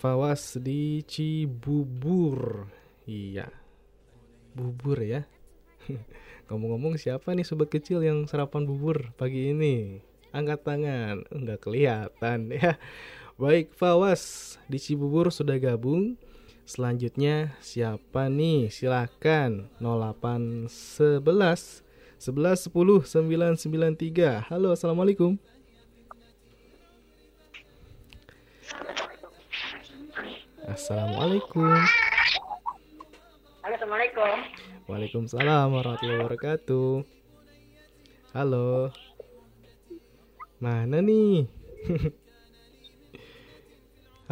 [0.00, 2.72] Fawas di Cibubur.
[3.04, 3.52] Iya,
[4.56, 5.28] bubur ya.
[6.49, 10.01] Ngomong-ngomong siapa nih sobat kecil yang sarapan bubur pagi ini?
[10.29, 12.77] Angkat tangan, enggak kelihatan ya.
[13.39, 16.19] Baik, Fawas di Cibubur sudah gabung.
[16.69, 18.69] Selanjutnya siapa nih?
[18.69, 21.81] Silakan 0811
[22.19, 24.51] 11 10 993.
[24.51, 25.39] Halo, Assalamualaikum.
[30.69, 31.73] Assalamualaikum.
[33.65, 34.37] Assalamualaikum.
[34.89, 37.05] Waalaikumsalam warahmatullahi wabarakatuh.
[38.33, 38.89] Halo.
[40.57, 41.45] Mana nih?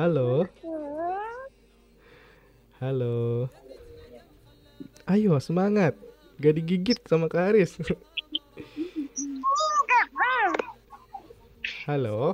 [0.02, 0.50] Halo.
[2.82, 3.46] Halo.
[5.06, 5.94] Ayo semangat.
[6.42, 7.30] Gak digigit sama.
[11.86, 12.34] Halo.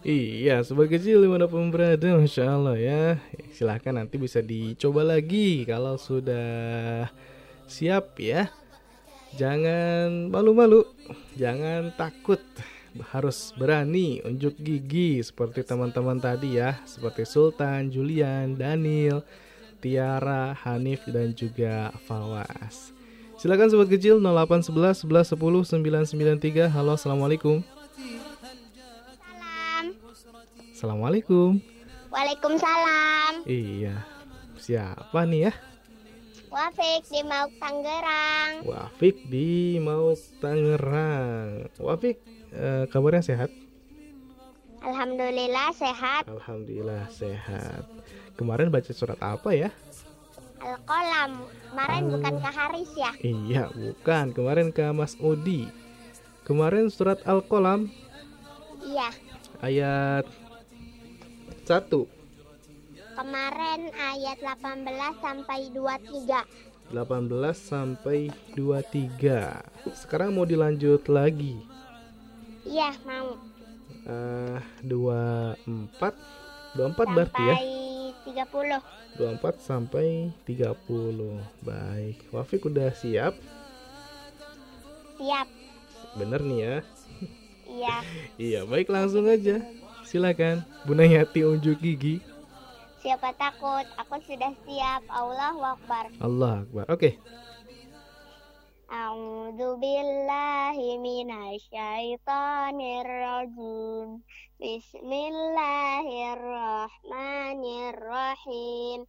[0.00, 3.02] Iya, sobat kecil di mana pun berada, masya Allah ya.
[3.52, 7.10] Silahkan nanti bisa dicoba lagi kalau sudah
[7.68, 8.48] siap ya.
[9.36, 10.82] Jangan malu-malu,
[11.38, 12.42] jangan takut,
[13.14, 19.22] harus berani unjuk gigi seperti teman-teman tadi ya, seperti Sultan, Julian, Daniel,
[19.78, 22.99] Tiara, Hanif dan juga Fawas.
[23.40, 25.80] Silakan sobat kecil 0811 11 10
[26.12, 26.68] 993.
[26.68, 27.64] Halo, assalamualaikum.
[29.16, 29.84] Salam.
[30.76, 31.56] Assalamualaikum.
[32.12, 33.48] Waalaikumsalam.
[33.48, 34.04] Iya.
[34.60, 35.52] Siapa nih ya?
[36.52, 38.52] Wafik di Mauk Tangerang.
[38.68, 41.64] Wafik di Mauk Tangerang.
[41.80, 42.20] Wafik,
[42.52, 43.48] eh, kabarnya sehat?
[44.84, 46.28] Alhamdulillah sehat.
[46.28, 47.88] Alhamdulillah sehat.
[48.36, 49.72] Kemarin baca surat apa ya?
[50.60, 51.30] Al-Qalam.
[51.70, 53.10] Kemarin Al- bukan ke Haris ya?
[53.18, 54.24] Iya, bukan.
[54.30, 55.66] Kemarin ke Mas Udi.
[56.44, 57.88] Kemarin surat Al-Qalam
[58.82, 59.08] Iya.
[59.60, 60.24] ayat
[61.64, 62.08] 1.
[63.12, 66.40] Kemarin ayat 18 sampai 23.
[66.90, 68.18] 18 sampai
[68.56, 69.62] 23.
[69.94, 71.60] Sekarang mau dilanjut lagi.
[72.64, 73.36] Iya, mau.
[74.02, 76.16] Eh, 24
[76.74, 77.54] 24 berarti ya?
[77.54, 77.68] Sampai
[78.26, 78.99] 30.
[79.20, 80.72] 24 sampai 30.
[81.60, 82.16] Baik.
[82.32, 83.36] Wafik udah siap?
[85.20, 85.48] Siap.
[86.16, 86.76] Bener nih ya.
[87.68, 87.96] Iya.
[88.40, 89.60] Iya, baik langsung aja.
[90.08, 90.64] Silakan.
[90.88, 92.24] Bunda Yati unjuk gigi.
[93.04, 93.84] Siapa takut?
[94.00, 95.04] Aku sudah siap.
[95.12, 96.08] Allahu Akbar.
[96.18, 96.88] Allah Akbar.
[96.88, 97.20] Oke.
[98.90, 104.26] A'udzu billahi minasyaitonir rajim.
[104.60, 109.06] بسم الله الرحمن الرحيم.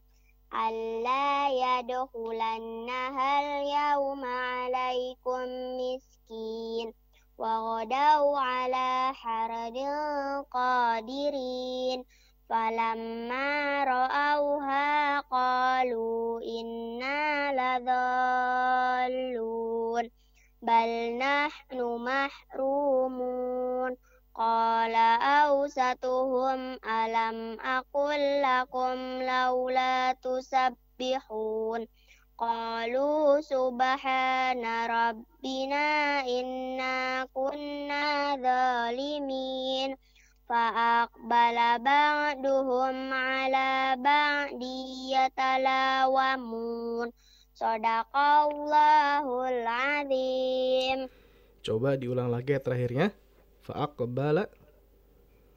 [0.53, 5.43] ألا يدخلنها اليوم عليكم
[5.77, 6.93] مسكين.
[7.37, 9.77] وغدوا على حرد
[10.51, 12.05] قادرين.
[12.49, 20.09] فلما رأوها قالوا إنا لضالون.
[20.61, 24.10] بل نحن محرومون.
[24.31, 31.83] Qala awsatuhum alam akul lakum laula tusabbihun.
[32.39, 39.99] Qalu subhana rabbina inna kunna zalimin.
[40.47, 47.11] Fa'aqbala ba'duhum ala ba'di yatalawamun.
[47.51, 51.11] Sadaqallahul azim.
[51.61, 53.11] Coba diulang lagi ya terakhirnya.
[53.61, 54.49] Fa'aqbala.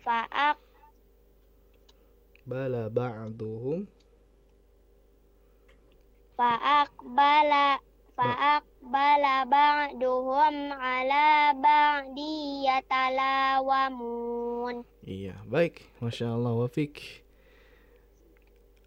[0.04, 0.60] Faak
[2.44, 3.88] Bala ba'duhum.
[6.36, 7.80] Fa'aqbala.
[8.14, 14.84] Fa'aqbala ba'aduhum ala ba'di yatalawamun.
[15.02, 15.82] Iya, baik.
[15.98, 17.24] Masya Allah, Wafik.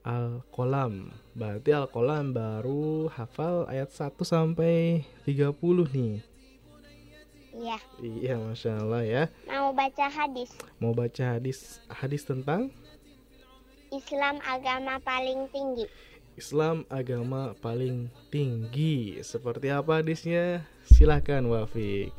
[0.07, 5.51] Al-Qolam Berarti Al-Qolam baru hafal ayat 1 sampai 30
[5.91, 6.23] nih.
[7.57, 9.23] Iya, Iya, Masya Allah ya.
[9.49, 10.53] mau baca hadis.
[10.77, 12.69] Mau baca hadis hadis tentang
[13.89, 15.87] Islam agama paling tinggi.
[16.37, 19.17] Islam agama paling tinggi.
[19.25, 20.61] Seperti apa hadisnya?
[20.85, 22.13] Silahkan Wafik.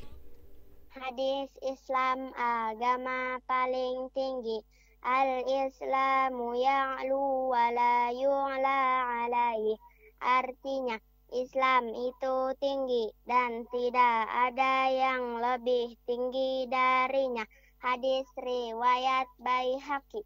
[0.91, 4.59] Hadis Islam agama paling tinggi.
[4.99, 7.23] Al-Islamu ya'lu
[7.55, 8.81] wa la yu'la
[9.23, 9.79] alaih.
[10.19, 17.45] Artinya, Islam itu tinggi dan tidak ada yang lebih tinggi darinya.
[17.79, 20.25] Hadis riwayat Baihaqi.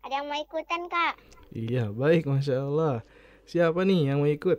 [0.00, 1.14] Ada yang mau ikutan, Kak?
[1.52, 3.04] Iya, baik Masya Allah.
[3.44, 4.58] Siapa nih yang mau ikut?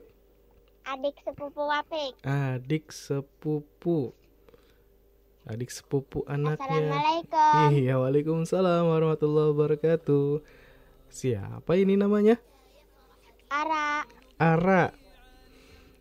[0.86, 2.14] Adik sepupu Wapik.
[2.26, 4.14] Adik sepupu.
[5.50, 6.62] Adik sepupu anaknya.
[6.62, 7.68] Assalamualaikum.
[7.74, 10.46] Iya, waalaikumsalam warahmatullahi wabarakatuh.
[11.10, 12.38] Siapa ini namanya?
[13.50, 14.06] Ara
[14.38, 15.01] Ara.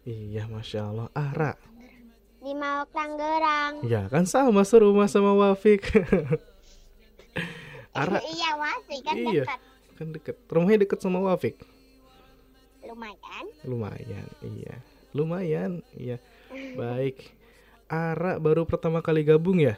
[0.03, 1.53] Iya, masya Allah, Ara.
[2.40, 3.84] di Mauk Tanggerang.
[3.84, 5.84] Ya kan sama serumah sama Wafik.
[7.92, 9.44] Ara, iya masih kan Iya.
[9.44, 9.61] dekat.
[9.92, 10.36] kan deket.
[10.48, 11.61] Rumahnya deket sama Wafik.
[12.80, 13.44] Lumayan.
[13.61, 14.80] Lumayan, iya.
[15.12, 16.16] Lumayan, iya.
[16.72, 17.20] Baik.
[17.86, 19.76] Ara baru pertama kali gabung ya?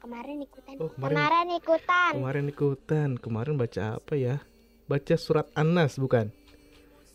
[0.00, 0.74] Kemarin ikutan.
[0.80, 2.12] Oh, kemarin- kemarin ikutan.
[2.16, 3.08] Kemarin ikutan.
[3.20, 4.40] Kemarin baca apa ya?
[4.88, 6.32] Baca surat An-Nas bukan?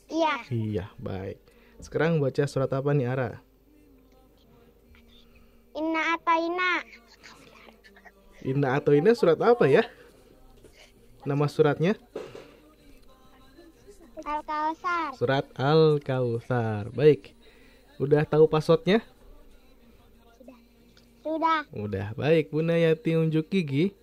[0.08, 0.34] Iya.
[0.48, 1.42] Iya, baik.
[1.78, 3.42] Sekarang baca surat apa nih Ara?
[5.78, 6.72] Inna ataina.
[8.42, 9.86] Inna atau Inna surat apa ya?
[11.28, 11.94] Nama suratnya?
[14.28, 15.16] Al Kausar.
[15.16, 16.92] Surat Al-Kautsar.
[16.92, 17.32] Baik.
[17.96, 19.00] Udah tahu passwordnya?
[21.24, 21.64] Sudah.
[21.72, 22.08] Udah.
[22.18, 23.96] Baik, Bunda Yati unjuk gigi.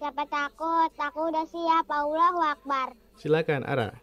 [0.00, 0.90] Siapa takut?
[0.96, 1.86] Aku udah siap.
[1.86, 2.96] Allahu Akbar.
[3.20, 4.00] Silakan Ara.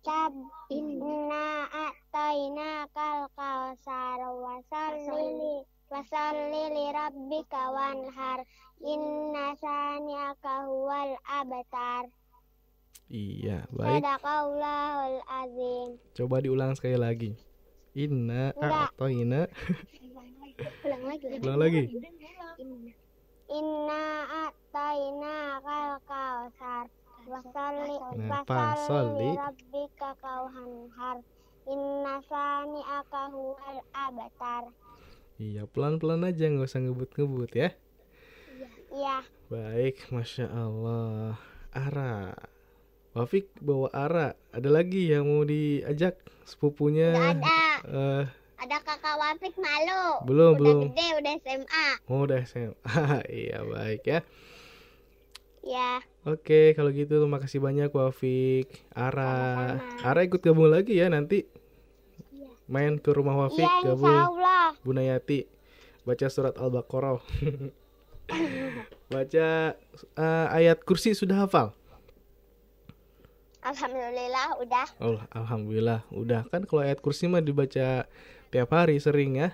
[0.01, 0.33] Tab
[0.73, 5.61] inna a'taina kal kausar wa salli
[5.93, 8.41] wa salli li rabbika wanhar
[8.81, 12.09] inna saniaka huwal abtar
[13.09, 14.05] Iya, baik.
[14.05, 17.33] sadaqallahul azim Coba diulang sekali lagi.
[17.95, 18.93] Inna Enggak.
[18.93, 19.43] atau Inna.
[20.84, 21.82] ulang lagi Ulang lagi.
[23.49, 24.05] Inna
[24.45, 26.84] a'taina kal kausar
[27.24, 29.30] wasalli wasalli pasalli.
[29.36, 31.20] rabbika kauhanhar
[31.64, 32.80] inna sani
[33.28, 34.64] huwal abtar
[35.39, 37.70] Iya, pelan-pelan aja nggak usah ngebut-ngebut ya.
[38.91, 41.39] iya Baik, masya Allah.
[41.70, 42.34] Ara,
[43.14, 44.34] Wafik bawa Ara.
[44.51, 47.14] Ada lagi yang mau diajak sepupunya?
[47.14, 48.24] Nggak ada Eh,
[48.59, 50.81] ada kakak Wafik malu belum, udah belum.
[50.91, 52.74] gede udah SMA Oh, udah SMA.
[53.31, 54.20] iya, baik ya.
[55.62, 58.66] ya Oke, kalau gitu makasih banyak Wafik.
[58.91, 61.47] Ara, Ara ikut gabung lagi ya nanti.
[62.66, 64.11] Main ke rumah Wafik insya gabung.
[64.12, 65.47] Allah Bunayati
[66.03, 67.22] baca surat Al-Baqarah.
[69.12, 69.49] baca
[70.18, 71.78] eh, ayat kursi sudah hafal?
[73.69, 76.01] Alhamdulillah udah Oh, alhamdulillah.
[76.09, 78.09] Udah kan kalau ayat kursi mah dibaca
[78.49, 79.49] tiap hari sering ya.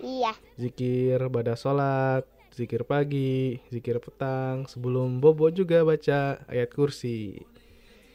[0.00, 7.44] iya Zikir pada sholat, zikir pagi, zikir petang, sebelum bobo juga baca ayat kursi.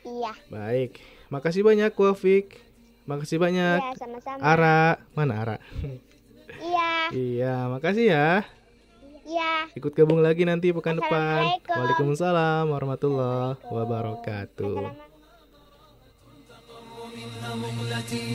[0.01, 0.97] iya Baik.
[1.29, 2.57] Makasih banyak Wafik.
[3.05, 4.81] Makasih banyak iya sama-sama Ara.
[5.13, 5.57] Mana Ara?
[6.61, 8.29] iya iya, makasih ya.
[9.21, 11.61] iya Ikut gabung lagi nanti pekan depan.
[11.65, 15.10] Waalaikumsalam warahmatullahi wabarakatuh.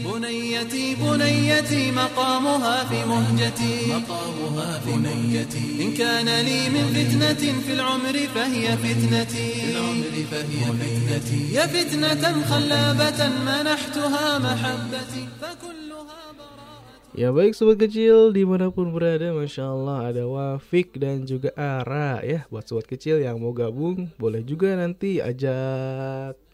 [0.05, 8.15] بنيتي بنيتي مقامها في مهجتي مقامها في مهجتي إن كان لي من فتنة في العمر
[8.35, 17.51] فهي فتنتي في العمر فهي فتنتي يا فتنة خلابة منحتها محبتي فكلها براءة Ya baik
[17.51, 23.19] sobat kecil dimanapun berada Masya Allah ada Wafik dan juga Ara ya Buat sobat kecil
[23.19, 26.44] yang mau gabung boleh juga nanti ajak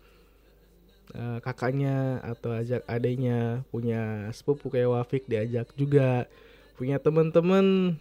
[1.17, 6.29] uh, kakaknya atau ajak adiknya Punya sepupu kayak Wafik diajak juga
[6.77, 7.97] Punya teman-teman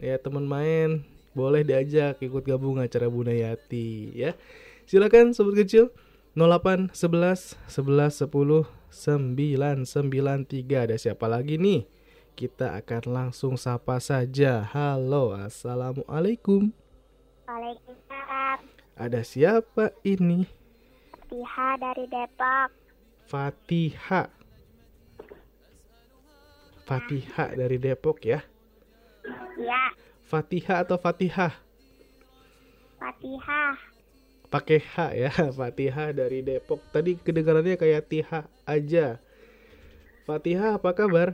[0.00, 4.36] ya teman main boleh diajak ikut gabung acara Bunayati ya
[4.84, 5.88] Silakan sobat kecil
[6.36, 11.88] 08 11 11 10 993 Ada siapa lagi nih?
[12.32, 16.72] Kita akan langsung sapa saja Halo Assalamualaikum
[17.48, 18.58] Waalaikumsalam.
[18.96, 20.61] Ada siapa ini?
[21.32, 22.68] Tiha dari Depok.
[23.24, 24.28] Fatiha
[26.84, 28.44] Fatiha dari Depok ya
[29.56, 29.96] Ya,
[30.28, 31.56] Fatiha atau Fatihah?
[33.00, 33.80] Fatihah.
[34.52, 39.16] Pakai H ya Fatihah dari Depok Tadi kedengarannya kayak Tiha aja
[40.28, 41.32] Fatihah apa kabar?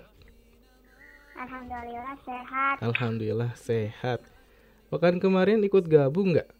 [1.35, 2.77] Alhamdulillah sehat.
[2.83, 4.21] Alhamdulillah sehat.
[4.91, 6.51] Pekan kemarin ikut gabung nggak?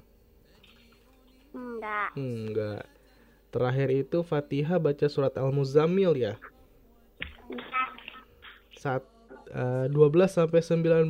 [1.57, 2.11] Enggak.
[2.15, 2.98] Enggak.
[3.49, 6.35] Terakhir itu Fatihah baca surat Al-Muzammil ya.
[8.77, 9.09] Saat
[9.49, 11.09] eh, 12 sampai 19.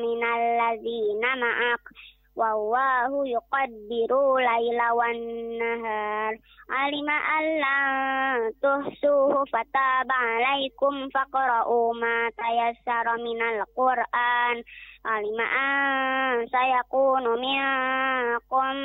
[0.00, 1.92] minal ladzina ma'ak
[2.38, 5.18] Wallahu yuqaddiru laila wan
[5.58, 6.38] nahar.
[6.70, 14.62] Alima allan tuhsuhu fataba alaikum faqra'u ma tayassara minal Qur'an.
[15.02, 18.76] Alima an sayakunu minkum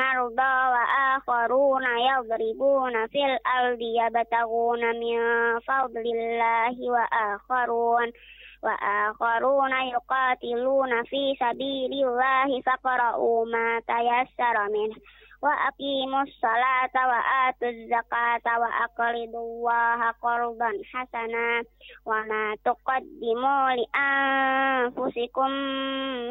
[0.00, 5.20] marda wa akharuna yadribuna fil ardi yabtaguna min
[5.60, 8.16] fadlillahi wa akharun
[8.62, 14.96] وآخرون يقاتلون في سبيل الله فقرأوا ما تيسر منه.
[15.42, 21.62] وأقيموا الصلاة وآتوا الزكاة وأقرضوا الله قرضا حسنا
[22.06, 25.50] وما تقدموا لأنفسكم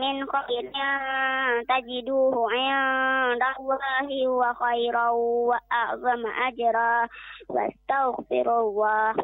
[0.01, 0.71] من خير
[1.69, 7.07] تجدوه عند الله هو خيرا وأعظم أجرا.
[7.49, 9.15] واستغفروا الله.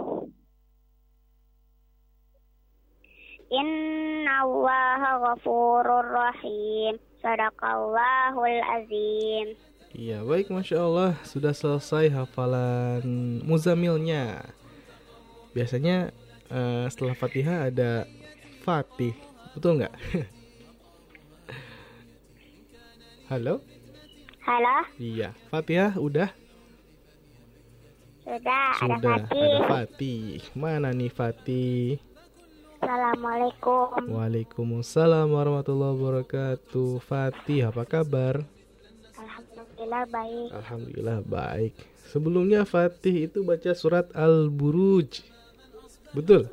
[3.54, 9.54] Inna allaha ghafurur rahim Sadaqallahul azim
[9.94, 13.06] Iya baik Masya Allah Sudah selesai hafalan
[13.46, 14.42] Muzamilnya
[15.54, 16.10] Biasanya
[16.50, 18.10] eh, setelah Fatihah ada
[18.66, 19.14] Fatih
[19.54, 19.94] Betul nggak?
[23.30, 23.62] Halo?
[24.42, 26.34] Halo, Iya Fatihah udah?
[28.26, 28.98] sudah, ada Sudah
[29.30, 32.13] Fatih ada Fatih Mana nih Fatih?
[32.84, 34.12] Assalamualaikum.
[34.12, 37.00] Waalaikumsalam warahmatullahi wabarakatuh.
[37.00, 38.44] Fatih apa kabar?
[39.16, 40.48] Alhamdulillah baik.
[40.52, 41.74] Alhamdulillah baik.
[42.12, 45.24] Sebelumnya Fatih itu baca surat Al-Buruj.
[46.12, 46.52] Betul?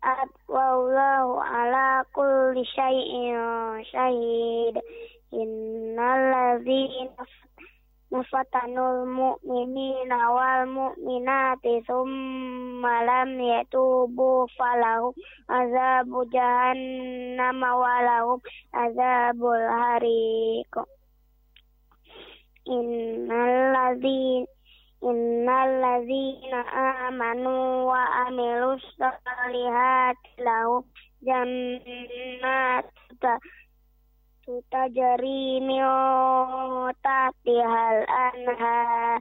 [0.00, 4.80] at wallahu ala kulli syai'in syahid.
[5.30, 7.22] Innal ladzina
[8.10, 15.14] nafatanul mu'minina wal mu'minati thumma lam yatubu falahu
[15.46, 18.40] azabu jahannam walahum
[18.74, 20.72] azabul hariq.
[22.66, 23.70] Innal
[25.00, 26.60] ladzina Innal ladzina
[27.08, 30.84] amanu wa amilus solihati lahum
[31.24, 32.84] jannat
[34.68, 35.80] tajri min
[37.00, 39.16] tahtihal anha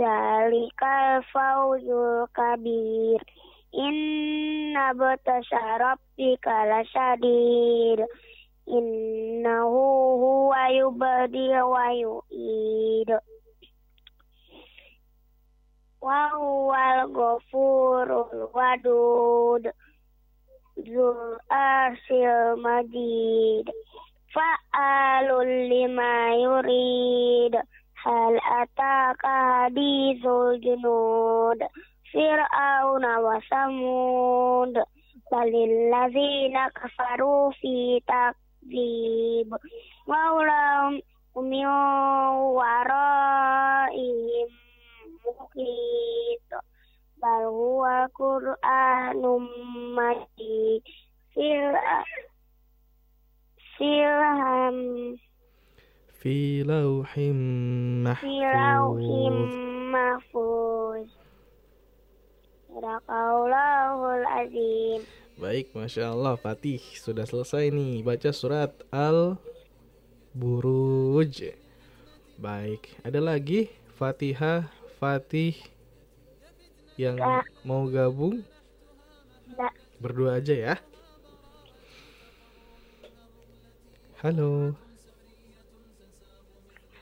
[0.00, 3.20] zalikal fawzul kabir.
[3.76, 8.00] Inna batasya rabbika lasyadid.
[8.64, 13.12] Innahu huwa yubdi wa yu'id
[16.00, 19.66] wa huwal ghafurul wadud
[20.78, 23.66] Zul arsil majid
[24.30, 27.58] Fa'alul lima yurid
[27.98, 29.26] Hal ataka
[29.66, 31.58] hadithul junud
[32.14, 34.78] Fir'auna wa samud
[35.26, 39.50] Balillazina kafaru fi takzib
[40.06, 41.02] Maulam
[41.42, 41.66] min
[42.54, 44.48] waraihim
[45.24, 46.48] muhit
[47.18, 49.44] bal huwa qur'anum
[49.94, 50.84] majid
[51.34, 51.74] fil
[53.78, 54.76] filham.
[56.18, 57.38] Fi lauhim
[58.02, 59.54] mahfuz.
[59.94, 61.08] mahfuz
[62.78, 65.02] Sadaqallahul azim.
[65.38, 69.38] Baik, Masya Allah Fatih sudah selesai nih Baca surat Al-Buruj.
[72.38, 74.66] Baik, ada lagi Fatihah,
[74.98, 75.54] Fatih
[76.98, 77.44] Yang Enggak.
[77.62, 78.42] mau gabung?
[79.46, 79.72] Enggak.
[80.02, 80.74] Berdua aja ya.
[84.18, 84.74] Halo.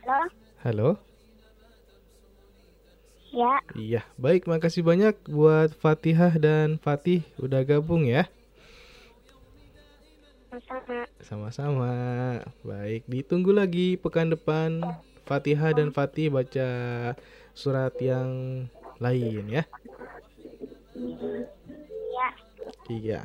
[0.04, 0.28] Halo?
[0.60, 0.88] Halo.
[3.32, 3.56] Ya.
[3.72, 4.44] Iya, baik.
[4.44, 8.28] Makasih banyak buat Fatihah dan Fatih udah gabung ya.
[10.52, 11.92] Sama Sama-sama.
[12.60, 14.84] Baik, ditunggu lagi pekan depan.
[15.24, 16.68] Fatihah dan Fatih baca
[17.55, 18.65] surat yang
[19.01, 19.63] lain ya.
[22.11, 22.29] Ya
[22.91, 23.21] Iya.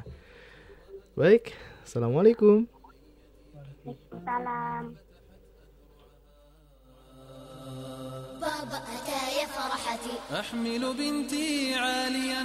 [1.18, 2.70] Baik, Assalamualaikum.
[4.27, 4.99] Salam
[8.47, 12.43] بابا أتى يا فرحتي أحمل بنتي عاليا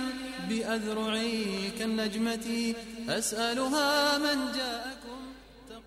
[0.50, 1.36] بأذرعي
[1.80, 2.48] كالنجمة
[3.10, 5.20] أسألها من جاءكم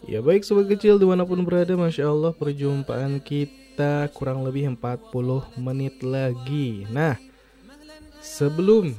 [0.05, 3.57] Ya baik sobat kecil dimanapun berada Masya Allah perjumpaan kita
[4.14, 5.11] kurang lebih 40
[5.59, 7.18] menit lagi Nah
[8.22, 8.95] sebelum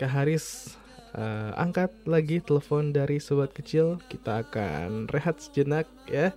[0.00, 0.76] Kak Haris
[1.12, 6.32] eh, angkat lagi telepon dari sobat kecil Kita akan rehat sejenak ya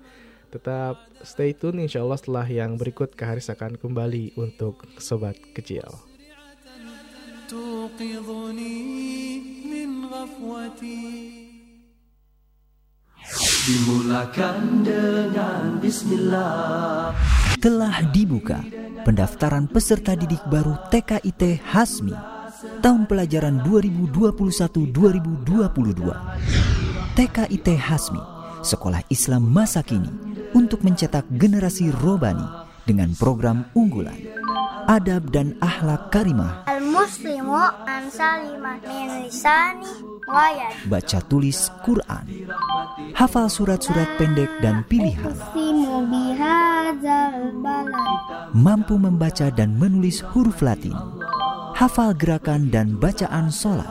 [0.52, 6.10] Tetap stay tune insya Allah setelah yang berikut Kak Haris akan kembali untuk sobat kecil
[7.50, 8.78] توقظني
[9.66, 11.53] من غفوتي
[13.65, 17.17] Dimulakan dengan bismillah.
[17.57, 18.61] Telah dibuka
[19.09, 22.13] pendaftaran peserta didik baru TKIT Hasmi
[22.85, 25.49] tahun pelajaran 2021-2022.
[27.17, 28.21] TKIT Hasmi,
[28.61, 30.13] sekolah Islam masa kini
[30.53, 32.45] untuk mencetak generasi robani
[32.85, 34.21] dengan program unggulan,
[34.93, 37.57] adab dan akhlak karimah, Al muslimu
[37.89, 39.89] an salima min lisani
[40.29, 42.25] wa yadi baca tulis Quran,
[43.15, 45.35] hafal surat-surat pendek dan pilihan,
[48.55, 50.95] mampu membaca dan menulis huruf Latin,
[51.75, 53.89] hafal gerakan dan bacaan sholat,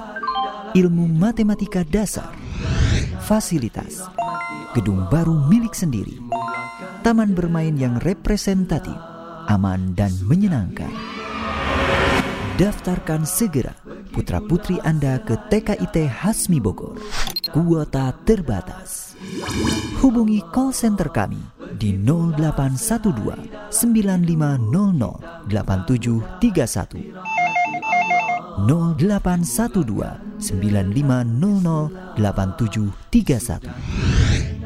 [0.73, 2.31] ilmu matematika dasar,
[3.23, 4.07] fasilitas,
[4.73, 6.17] gedung baru milik sendiri,
[7.03, 8.95] taman bermain yang representatif,
[9.51, 10.89] aman dan menyenangkan.
[12.53, 13.73] Daftarkan segera
[14.13, 17.01] putra-putri Anda ke TKIT Hasmi Bogor.
[17.49, 19.17] Kuota terbatas.
[20.05, 21.41] Hubungi call center kami
[21.81, 27.09] di 0812 9500 8731
[28.61, 33.65] 0812 9500 8731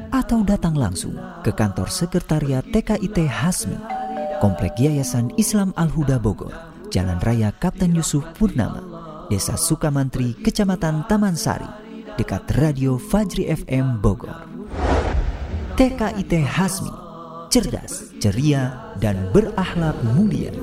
[0.08, 3.76] atau datang langsung ke kantor sekretariat TKIT Hasmi
[4.40, 6.56] Komplek Yayasan Islam Al-Huda Bogor
[6.88, 8.97] Jalan Raya Kapten Yusuf Purnama,
[9.28, 11.68] Desa Sukamantri, Kecamatan Taman Sari,
[12.16, 14.48] dekat Radio Fajri FM Bogor.
[15.76, 16.88] TKIT Hasmi,
[17.52, 20.56] cerdas, ceria, dan berakhlak mulia.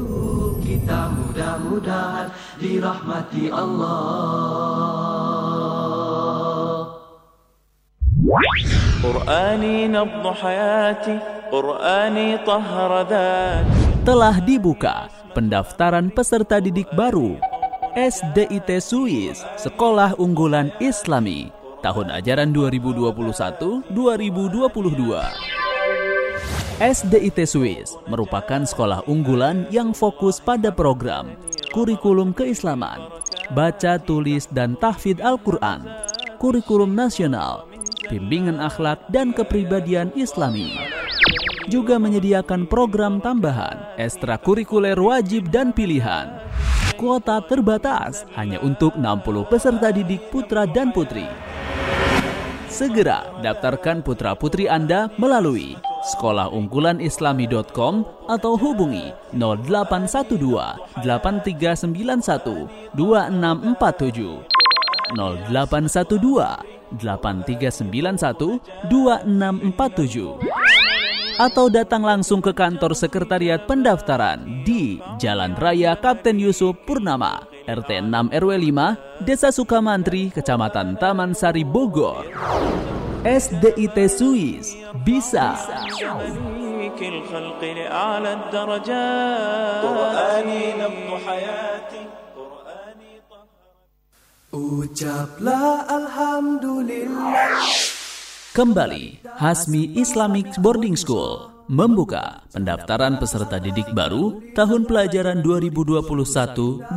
[0.65, 3.85] Kita mudah-mudahan dirahmati Allah.
[14.09, 17.37] Telah dibuka pendaftaran peserta didik baru
[17.95, 23.95] SDIT Swiss Sekolah Unggulan Islami tahun ajaran 2021-2022.
[26.83, 31.39] SDIT Swiss merupakan sekolah unggulan yang fokus pada program
[31.71, 32.99] kurikulum keislaman,
[33.55, 35.87] baca, tulis, dan tahfidz Al-Quran,
[36.43, 37.71] kurikulum nasional,
[38.11, 40.75] bimbingan akhlak, dan kepribadian islami
[41.69, 46.37] juga menyediakan program tambahan, ekstrakurikuler wajib dan pilihan.
[46.95, 51.27] Kuota terbatas hanya untuk 60 peserta didik putra dan putri.
[52.71, 55.79] Segera daftarkan putra-putri Anda melalui
[56.15, 57.95] sekolahunggulanislami.com
[58.27, 64.43] atau hubungi 0812 8391 2647
[65.15, 68.59] 0812 8391
[68.91, 70.39] 2647
[71.39, 78.31] atau datang langsung ke kantor sekretariat pendaftaran di Jalan Raya Kapten Yusuf Purnama, RT 6
[78.31, 82.29] RW 5, Desa Sukamantri, Kecamatan Taman Sari, Bogor.
[83.25, 85.57] SDIT Swiss bisa.
[94.55, 97.84] Ucaplah Alhamdulillah
[98.55, 105.43] Kembali, Hasmi Islamic Boarding School membuka pendaftaran peserta didik baru tahun pelajaran
[106.07, 106.95] 2021-2022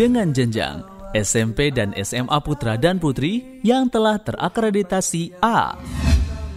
[0.00, 0.80] dengan jenjang
[1.12, 5.76] SMP dan SMA putra dan putri yang telah terakreditasi A.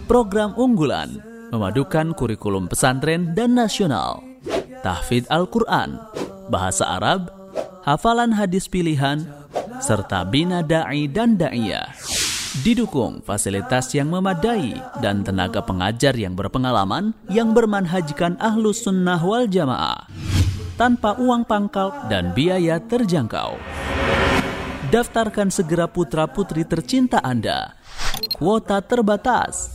[0.08, 1.20] Program unggulan
[1.52, 4.24] memadukan kurikulum pesantren dan nasional,
[4.80, 6.00] tahfidz Al-Quran,
[6.48, 7.28] bahasa Arab,
[7.84, 9.28] hafalan hadis pilihan,
[9.84, 12.19] serta bina da'i dan da'iyah.
[12.50, 20.10] Didukung fasilitas yang memadai dan tenaga pengajar yang berpengalaman yang bermanhajkan ahlus sunnah wal jamaah
[20.74, 23.54] tanpa uang pangkal dan biaya terjangkau.
[24.90, 27.78] Daftarkan segera putra-putri tercinta Anda.
[28.34, 29.70] Kuota terbatas.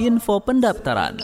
[0.00, 1.20] Info pendaftaran.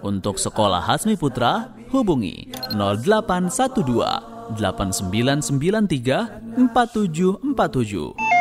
[0.00, 8.31] Untuk sekolah Hasmi Putra, hubungi 0812 8993 4747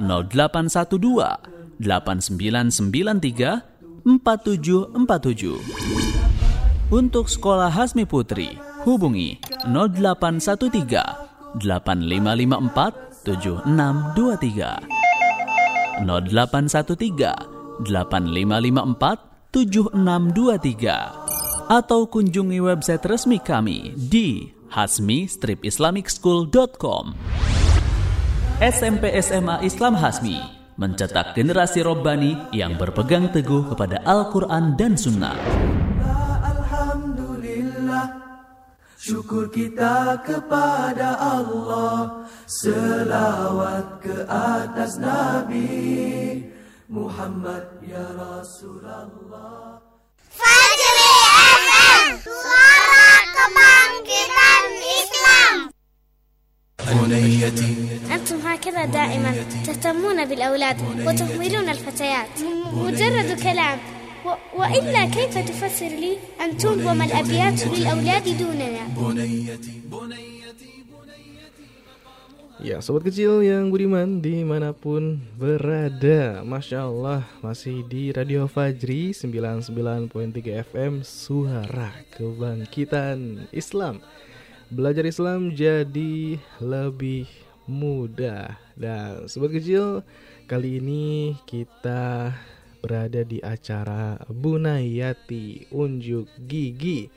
[0.00, 3.70] 0812 8993
[4.04, 5.60] 4747.
[6.90, 9.38] Untuk sekolah Hasmi Putri, hubungi
[9.68, 16.02] 0813 8554 7623.
[16.02, 21.20] 0813 8554 7623
[21.70, 27.14] atau kunjungi website resmi kami di hasmi-islamicschool.com.
[28.60, 30.36] SMP SMA Islam Hasmi
[30.76, 35.32] mencetak generasi robbani yang berpegang teguh kepada Al-Quran dan Sunnah.
[36.44, 38.20] Alhamdulillah
[39.00, 46.44] Syukur kita kepada Allah Selawat ke atas Nabi
[46.92, 49.80] Muhammad ya Rasulullah
[50.36, 54.64] Fajri FM Suara Kebangkitan
[55.00, 55.72] Islam
[56.93, 57.75] بنيتي
[58.15, 59.31] أنتم هكذا دائما
[59.65, 62.35] تهتمون بالأولاد وتهملون الفتيات
[62.73, 63.79] مجرد كلام
[64.25, 64.29] و...
[64.59, 70.35] وإلا كيف تفسر لي أن تنظم الأبيات للأولاد دوننا بنيتي بنيتي
[72.65, 81.03] Ya, sobat kecil yang budiman dimanapun berada Masya Allah, masih di Radio Fajri 99.3 FM
[81.03, 83.99] Suara Kebangkitan Islam
[84.70, 87.26] Belajar Islam jadi lebih
[87.66, 90.06] mudah Dan sobat kecil,
[90.46, 92.30] kali ini kita
[92.78, 97.10] berada di acara Bunayati Unjuk Gigi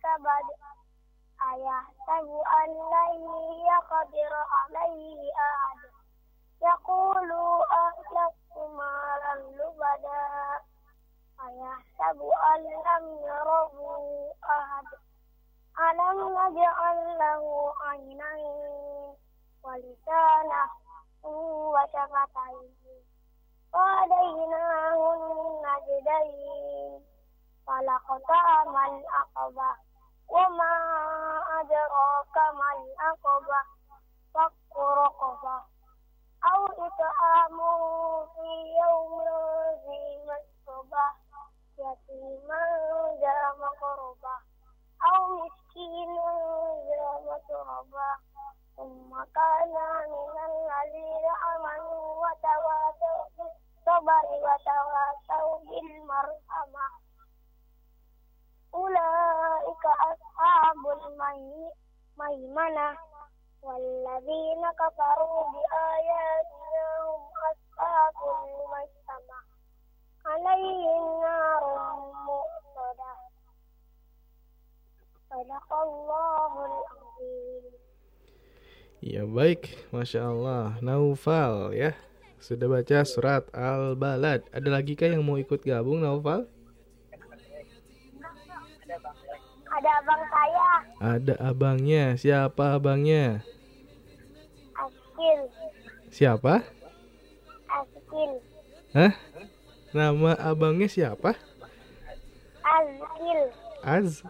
[0.02, 0.48] كبد
[1.52, 2.28] أيحسب
[2.62, 3.22] أن لن
[3.66, 5.78] يقدر عليه أحد
[6.62, 7.32] يقول
[7.72, 10.60] أهلكت مالا لبدا
[11.46, 12.22] أيحسب
[12.54, 13.72] أن لم يره
[14.44, 14.84] أحد
[15.79, 19.17] ألم نجعل له عينين
[19.63, 20.69] ولسانا
[21.23, 23.03] وشفتين
[23.73, 27.05] وهديناه النجدين
[27.67, 29.75] فلقطام العقبة
[30.29, 30.73] وما
[31.59, 33.61] أدراك ما العقبة
[34.33, 35.61] فك رقبة
[36.53, 37.57] أو إطعام
[38.35, 38.49] في
[38.83, 39.23] يوم
[39.85, 41.07] ذي مسغبة
[41.77, 42.63] يتيما
[43.21, 44.46] ذا مقربة
[45.04, 46.30] أو مسكينا
[46.88, 48.10] ذا متربة
[48.76, 49.74] ثم كان
[50.10, 56.86] من الذين آمنوا وتواصوا بالصبر وتواصوا بالمرحمة.
[58.74, 60.82] أولئك أصحاب
[62.18, 62.98] الميمنة
[63.62, 69.38] والذين كفروا بآياتنا هم أصحاب المشتمة
[70.26, 71.64] عليهم نار
[72.26, 73.27] مؤصدة.
[79.04, 81.92] Ya baik Masya Allah Naufal ya
[82.40, 86.48] Sudah baca surat Al-Balad Ada lagi kah yang mau ikut gabung Naufal?
[89.68, 93.44] Ada abang saya, Ada abangnya Siapa abangnya?
[94.80, 95.40] Askil.
[96.08, 96.64] Siapa?
[97.68, 98.32] Askil.
[98.96, 99.12] Hah?
[99.92, 101.36] Nama abangnya siapa?
[102.64, 103.40] Azkil.
[103.84, 104.24] Az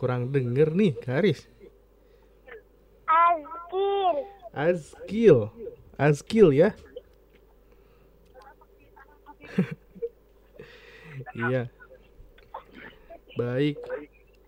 [0.00, 1.44] Kurang denger nih Karis
[3.04, 4.16] Azkil.
[4.56, 5.38] Azkil
[6.00, 6.72] Azkil ya
[11.36, 11.68] Iya
[13.36, 13.76] Baik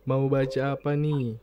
[0.02, 1.38] Mau baca apa nih?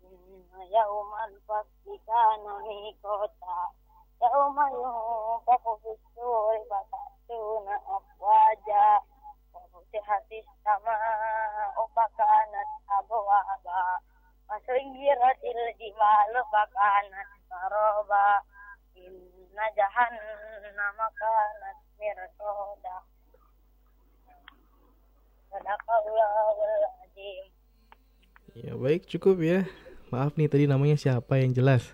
[0.04, 3.70] إن يوم الفصل كان ميقاتا
[4.34, 9.00] يوم ينفخ في السور فتأتون أفواجا
[9.54, 14.00] وفتحت السماء فكانت أبوابا
[14.49, 18.29] وسيرت الجبال فكانت سرابا
[18.97, 22.97] إن جهنم كانت مرصودا
[25.51, 27.45] صدق الله العظيم
[28.55, 29.67] Ya baik cukup ya.
[30.15, 31.91] Maaf nih tadi namanya siapa yang jelas?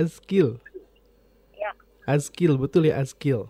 [0.00, 0.56] Azkil.
[1.52, 1.76] Ya.
[2.08, 3.44] Azkil betul ya Azkil.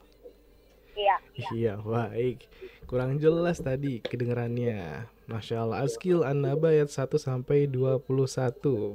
[0.99, 1.17] Iya.
[1.55, 2.51] Iya baik.
[2.91, 5.07] Kurang jelas tadi kedengarannya.
[5.28, 8.00] Masya Allah Azkil An-Naba ayat 1 sampai 21.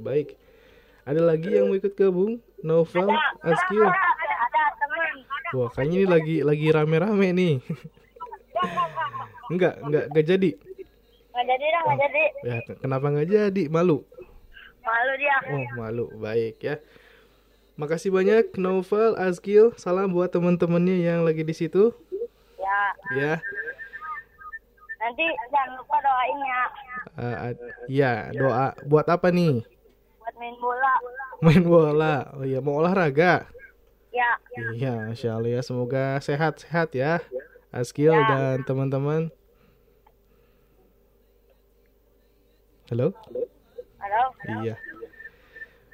[0.01, 0.33] Baik.
[1.05, 2.41] Ada lagi yang mau ikut gabung?
[2.65, 3.93] Novel, teman.
[5.53, 7.55] Wah kayaknya ini lagi lagi rame-rame nih.
[9.53, 10.49] enggak, enggak, enggak jadi.
[11.37, 12.23] Nggak jadi dah, nggak jadi.
[12.41, 13.63] Ya, kenapa nggak jadi?
[13.69, 14.01] Malu.
[14.81, 15.37] Malu dia.
[15.53, 16.05] Oh, malu.
[16.17, 16.81] Baik ya.
[17.77, 19.77] Makasih banyak Novel, Azkil.
[19.77, 21.93] Salam buat teman-temannya yang lagi di situ.
[22.57, 22.81] Ya.
[23.13, 23.33] Ya.
[25.03, 26.63] Nanti jangan lupa doain ya.
[27.19, 27.35] Uh,
[27.91, 29.59] ya, doa buat apa nih?
[30.15, 30.93] Buat main bola.
[31.43, 32.15] Main bola.
[32.39, 33.51] Oh iya, mau olahraga.
[34.15, 34.31] Ya.
[34.71, 35.61] Iya, Masya Allah ya.
[35.65, 37.19] Semoga sehat-sehat ya.
[37.75, 39.27] Azkil dan teman-teman.
[42.87, 43.11] Halo?
[43.99, 44.23] Halo.
[44.63, 44.79] Iya.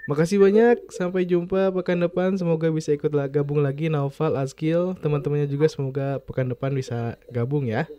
[0.05, 0.86] Makasih banyak.
[0.93, 2.38] Sampai jumpa pekan depan.
[2.38, 7.89] Semoga bisa ikut gabung lagi Naufal, Azkil, teman-temannya juga semoga pekan depan bisa gabung ya.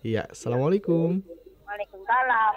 [0.00, 0.08] Ya.
[0.08, 0.22] Iya.
[0.32, 1.20] Assalamualaikum.
[1.68, 2.54] Waalaikumsalam.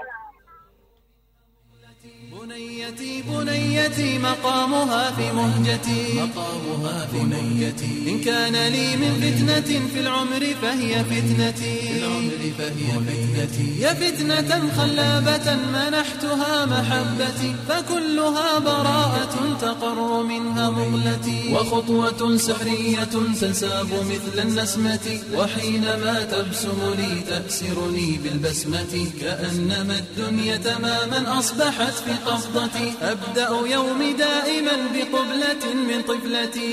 [2.42, 6.04] بنيتي بنيتي مقامها في مهجتي.
[6.14, 8.12] مقامها في مهجتي.
[8.12, 11.76] إن كان لي من فتنة في العمر فهي فتنتي.
[11.82, 13.80] في العمر فهي فتنتي.
[13.80, 23.04] يا فتنة خلابة منحتها محبتي فكلها براءة تقر منها مغلتي وخطوة سحرية
[23.42, 25.20] تنساب مثل النسمة.
[25.36, 29.08] وحينما تبسم لي تأسرني بالبسمة.
[29.22, 36.72] كأنما الدنيا تماما أصبحت في قبضتي أبدأ يومي دائما بقبلة من طفلتي.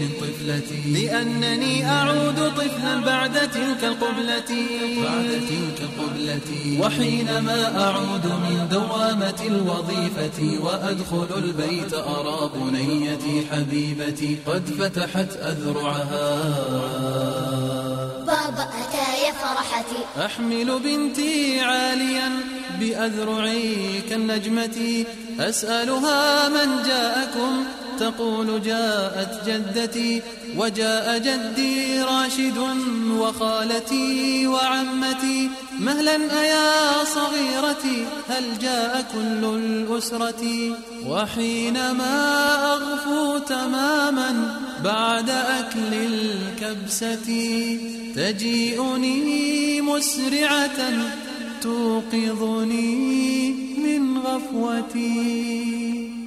[0.00, 4.50] من طفلتي لأنني أعود طفلا بعد تلك القبلة
[5.04, 6.48] بعد تلك القبلة.
[6.80, 16.30] وحينما أعود من دوامة الوظيفة وأدخل البيت أرى بنيتي حبيبتي قد فتحت أذرعها.
[18.06, 20.24] بابا أتى يا فرحتي.
[20.26, 22.30] أحمل بنتي عاليا
[22.80, 25.04] بأذرعي كالنجمة.
[25.40, 27.64] أسألها من جاءكم
[27.98, 30.22] تقول جاءت جدتي.
[30.56, 32.58] وجاء جدي راشد
[33.18, 40.44] وخالتي وعمتي مهلا أيا صغيرتي هل جاء كل الأسرة؟
[41.06, 42.14] وحينما
[42.72, 47.28] أغفو تماما بعد أكل الكبسة
[48.16, 50.92] تجيئني مسرعة
[51.62, 56.19] توقظني من غفوتي.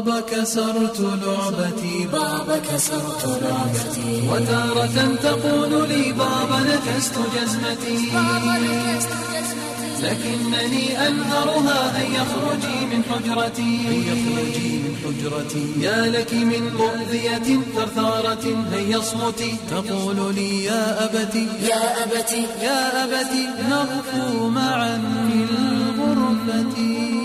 [0.00, 4.28] بابا كسرت لعبتي بابا كسرت لعبتي.
[4.30, 9.60] وتارة تقول لي بابا نكست جزمتي بابا نكست جزمتي
[10.02, 13.88] لكنني أنهرها هيا اخرجي من حجرتي.
[13.88, 15.66] هيا اخرجي من حجرتي.
[15.80, 23.48] يا لك من مؤذية ثرثارة هيا اصمتي تقول لي يا أبتي يا أبتي يا أبتي
[23.70, 27.19] نغفو معا في الغرفة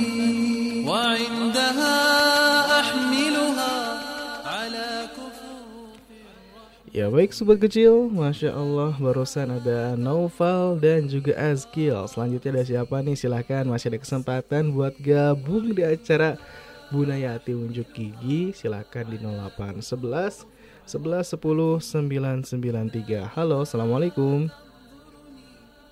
[6.95, 13.03] Ya baik sobat kecil, Masya Allah barusan ada Noval dan juga Azkil Selanjutnya ada siapa
[13.03, 13.19] nih?
[13.19, 16.39] Silahkan masih ada kesempatan buat gabung di acara
[16.95, 20.47] Bunayati unjuk gigi silakan di 0811
[20.87, 23.27] 11 10 993.
[23.27, 24.47] Halo, assalamualaikum.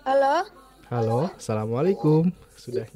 [0.07, 0.47] Halo.
[0.87, 2.31] Halo, assalamualaikum.
[2.55, 2.87] Sudah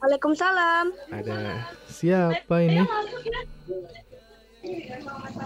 [0.00, 0.96] Waalaikumsalam.
[1.12, 2.80] ada siapa ini?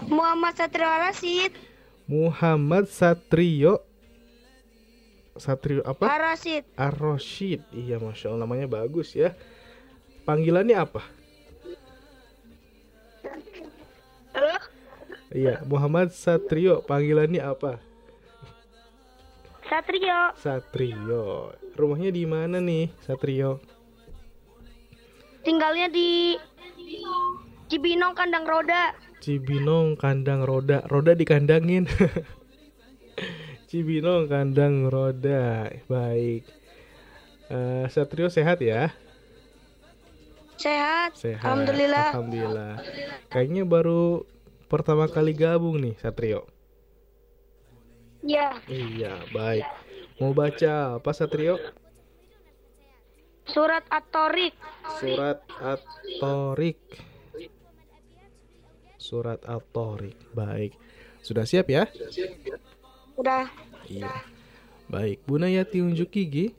[0.07, 1.68] Muhammad Satrio Rasid.
[2.09, 3.85] Muhammad Satrio.
[5.37, 6.09] Satrio apa?
[6.09, 6.65] Arasid.
[6.73, 7.61] Ar-Roshid.
[7.69, 9.37] Iya, masya Allah namanya bagus ya.
[10.25, 11.05] Panggilannya apa?
[14.33, 14.57] Halo.
[15.29, 16.81] Iya, Muhammad Satrio.
[16.81, 17.77] Panggilannya apa?
[19.69, 20.33] Satrio.
[20.33, 21.53] Satrio.
[21.77, 23.61] Rumahnya di mana nih, Satrio?
[25.45, 26.33] Tinggalnya di
[27.69, 28.97] Cibinong Kandang Roda.
[29.19, 30.83] Cibinong kandang roda.
[30.87, 31.87] Roda dikandangin.
[33.69, 35.67] Cibinong kandang roda.
[35.91, 36.47] Baik.
[37.51, 38.95] Eh, Satrio sehat ya?
[40.55, 41.19] Sehat.
[41.19, 41.43] Sehat.
[41.43, 42.07] Alhamdulillah.
[42.15, 42.73] Alhamdulillah.
[43.27, 44.23] Kayaknya baru
[44.71, 46.47] pertama kali gabung nih, Satrio.
[48.23, 48.59] Ya.
[48.67, 49.67] Iya, baik.
[50.19, 51.59] Mau baca apa, Satrio?
[53.49, 54.53] Surat At-Torik.
[54.99, 57.08] Surat At-Torik.
[58.99, 60.35] Surat At-Torik.
[60.35, 60.75] Baik.
[61.23, 61.87] Sudah siap ya?
[63.15, 63.47] Udah.
[63.87, 64.11] Iya.
[64.91, 66.51] Baik, Bunayati unjuk gigi.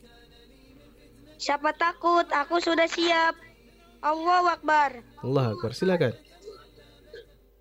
[1.36, 2.24] Siapa takut?
[2.32, 3.36] Aku sudah siap.
[4.00, 5.04] Allahu Akbar.
[5.20, 6.16] Allah Akbar, silakan.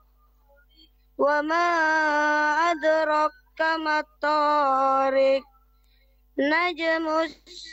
[1.17, 1.67] وما
[2.71, 5.43] أدرك ما الطارق
[6.37, 7.07] نجم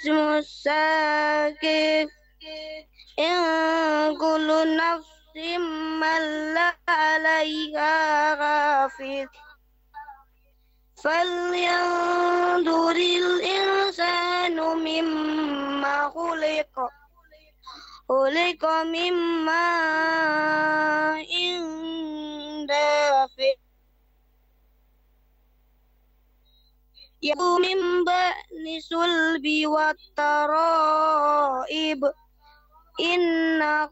[0.08, 2.08] الساكت
[3.18, 3.38] إن
[4.18, 5.36] كل نفس
[6.00, 6.20] ما
[6.54, 9.28] لا عليها غافل
[11.04, 13.11] فلينظري
[18.11, 19.13] خلق من
[19.45, 21.32] ماء
[22.68, 23.55] دافئ
[27.22, 30.91] يأتي من بأن صلب والترائب
[32.99, 33.91] إنه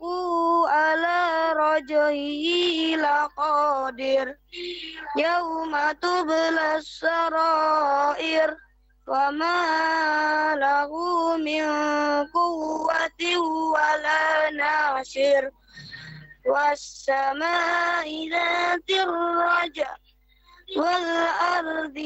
[0.68, 2.46] على رجعه
[3.06, 4.36] لقادر
[5.18, 8.58] يوم تبلى السرائر
[9.07, 10.91] وما له
[11.37, 11.65] من
[12.27, 13.37] قوة
[13.75, 15.51] ولا ناصر
[16.47, 19.97] والسماء ذات الرجع
[20.77, 21.99] والأرض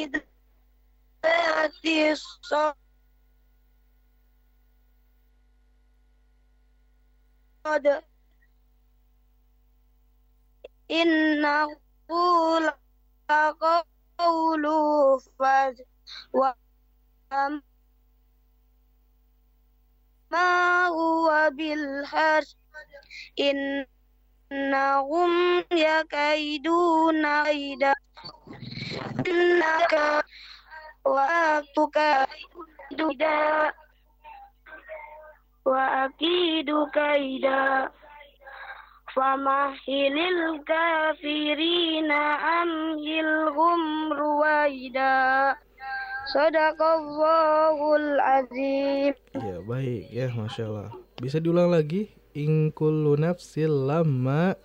[1.24, 2.74] ذات الصدر
[10.90, 11.76] إنه
[13.30, 14.66] لقول
[20.30, 22.48] ma huwa bil harj.
[23.36, 25.32] Innahum
[25.70, 27.94] yakaiduna aida.
[29.24, 30.24] Innaka
[31.04, 32.26] wa tuka
[32.96, 33.72] duda.
[35.64, 37.90] Wa akidu kaida.
[39.14, 45.56] Famahilil kafirina amhilhum ruwaida.
[46.24, 49.12] Sadaqallahul azim.
[49.36, 50.90] Ya baik ya Masya Allah.
[51.20, 52.08] Bisa diulang lagi?
[52.34, 54.58] Ingkulu nafsil lama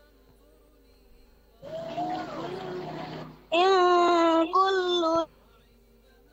[3.54, 5.30] Ingkulu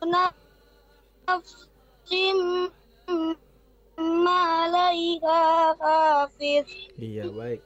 [0.07, 2.39] nafsim
[3.99, 6.65] Malaika hafiz.
[6.95, 7.61] Iya baik.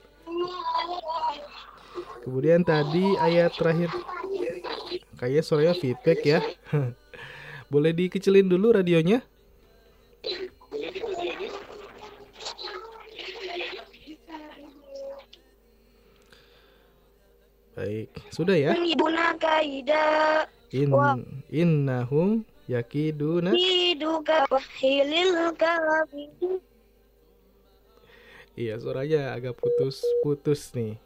[2.25, 3.93] Kemudian tadi ayat terakhir
[5.19, 6.41] kayaknya suaranya feedback ya.
[7.71, 9.23] Boleh dikecilin dulu radionya?
[17.71, 18.75] Baik, sudah ya?
[20.75, 20.91] In,
[21.47, 23.55] Innahum yakiduna.
[28.59, 30.99] Iya, suaranya agak putus-putus nih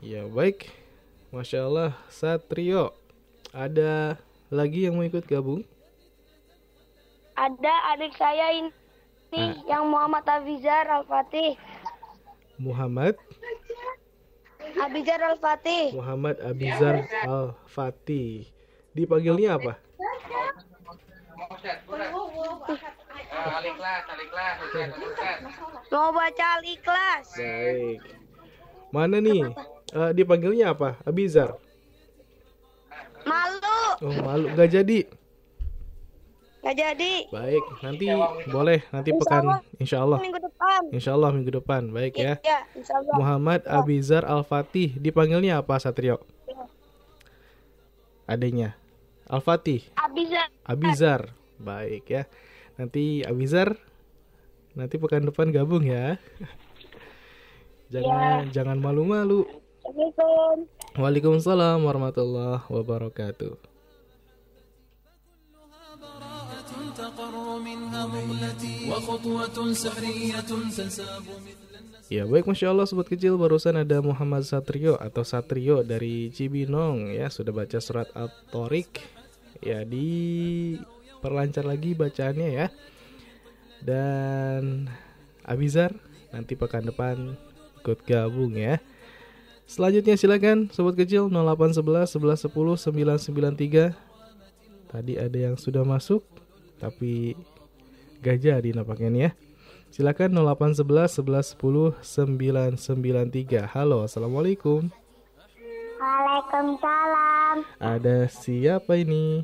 [0.00, 0.68] Ya baik
[1.30, 2.92] Masya Allah Satrio
[3.50, 4.16] Ada
[4.48, 5.64] lagi yang mau ikut gabung?
[7.34, 8.70] Ada adik saya ini
[9.30, 9.54] Ah.
[9.70, 11.54] yang Muhammad Afizar Al-Fatih
[12.58, 13.14] Muhammad
[14.80, 15.96] Abizar Al-Fatih.
[15.96, 18.46] Muhammad Abizar Al-Fatih.
[18.92, 19.74] Dipanggilnya apa?
[25.90, 27.26] Mau baca Al-Ikhlas.
[27.36, 28.00] Baik.
[28.92, 29.48] Mana nih?
[29.90, 31.00] Eh, dipanggilnya apa?
[31.02, 31.56] Abizar.
[33.24, 33.80] Malu.
[34.04, 35.08] Oh, malu gak jadi.
[36.60, 37.12] Gak jadi.
[37.32, 38.06] Baik, nanti
[38.52, 39.58] boleh nanti Insya pekan Allah.
[39.80, 40.18] insya Allah.
[40.20, 40.80] Minggu depan.
[40.92, 41.82] Insya Allah minggu depan.
[41.88, 42.34] Baik ya.
[42.44, 43.14] Iya, insya Allah.
[43.16, 44.92] Muhammad Abizar Al-Fatih.
[45.00, 46.20] Dipanggilnya apa Satrio?
[48.28, 48.76] Adanya.
[49.30, 49.86] Al-Fatih.
[49.94, 50.50] Abizar.
[50.66, 51.20] Abizar.
[51.62, 52.22] Baik ya.
[52.74, 53.78] Nanti Abizar
[54.74, 56.18] nanti pekan depan gabung ya.
[57.94, 58.62] jangan ya.
[58.62, 59.46] jangan malu-malu.
[60.98, 63.70] Waalaikumsalam warahmatullahi wabarakatuh.
[72.10, 77.30] Ya baik Masya Allah Sobat Kecil barusan ada Muhammad Satrio atau Satrio dari Cibinong ya
[77.30, 79.19] Sudah baca surat At-Torik
[79.60, 80.76] Ya di
[81.20, 82.66] perlancar lagi bacaannya ya
[83.84, 84.88] Dan
[85.44, 85.92] Abizar
[86.32, 87.36] nanti pekan depan
[87.80, 88.80] ikut gabung ya
[89.68, 92.50] Selanjutnya silakan Sobat Kecil 0811 1110
[93.28, 96.24] 993 Tadi ada yang sudah masuk
[96.80, 97.36] Tapi
[98.24, 99.32] gak jadi nampaknya nih ya
[99.90, 101.18] Silakan 0811
[101.58, 101.98] 1110
[102.78, 103.66] 993.
[103.74, 104.86] Halo, Assalamualaikum.
[106.20, 107.56] Waalaikumsalam.
[107.80, 109.40] Ada siapa ini?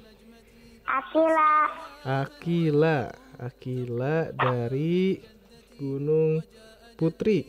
[0.85, 1.55] Akila.
[2.05, 2.99] Akila.
[3.41, 5.17] Akila dari
[5.81, 6.45] Gunung
[7.01, 7.49] Putri.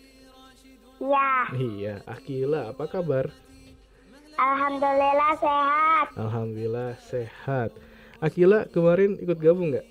[1.03, 3.27] Ya, Iya, Akila, apa kabar?
[4.33, 6.07] Alhamdulillah sehat.
[6.15, 7.69] Alhamdulillah sehat.
[8.23, 9.87] Akila kemarin ikut gabung nggak?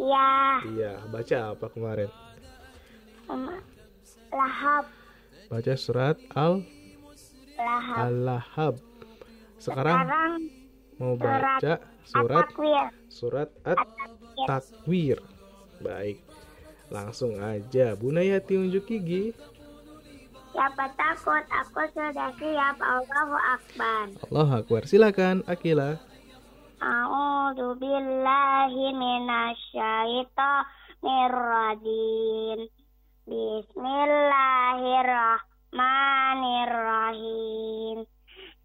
[0.00, 0.32] Ya,
[0.72, 2.08] Iya, baca apa kemarin?
[3.28, 3.60] Em,
[4.32, 4.84] lahap,
[5.46, 6.66] Baca surat Al
[7.58, 7.98] lahap.
[7.98, 8.74] Al-Lahab.
[9.56, 10.40] Sekarang Sekarang
[10.96, 12.86] mau baca surat takwir.
[13.08, 15.18] surat At-Takwir.
[15.80, 16.20] Baik.
[16.88, 17.96] Langsung aja.
[17.98, 19.34] Bunayati unjuk gigi.
[20.52, 21.44] Siapa takut?
[21.52, 22.76] Aku sudah siap.
[22.80, 24.08] Allahu Akbar.
[24.32, 24.88] Allah Akbar.
[24.88, 26.00] Silakan Akila.
[26.80, 32.68] A'udzu billahi minasyaitonir rajim.
[33.26, 35.55] Bismillahirrahmanirrahim.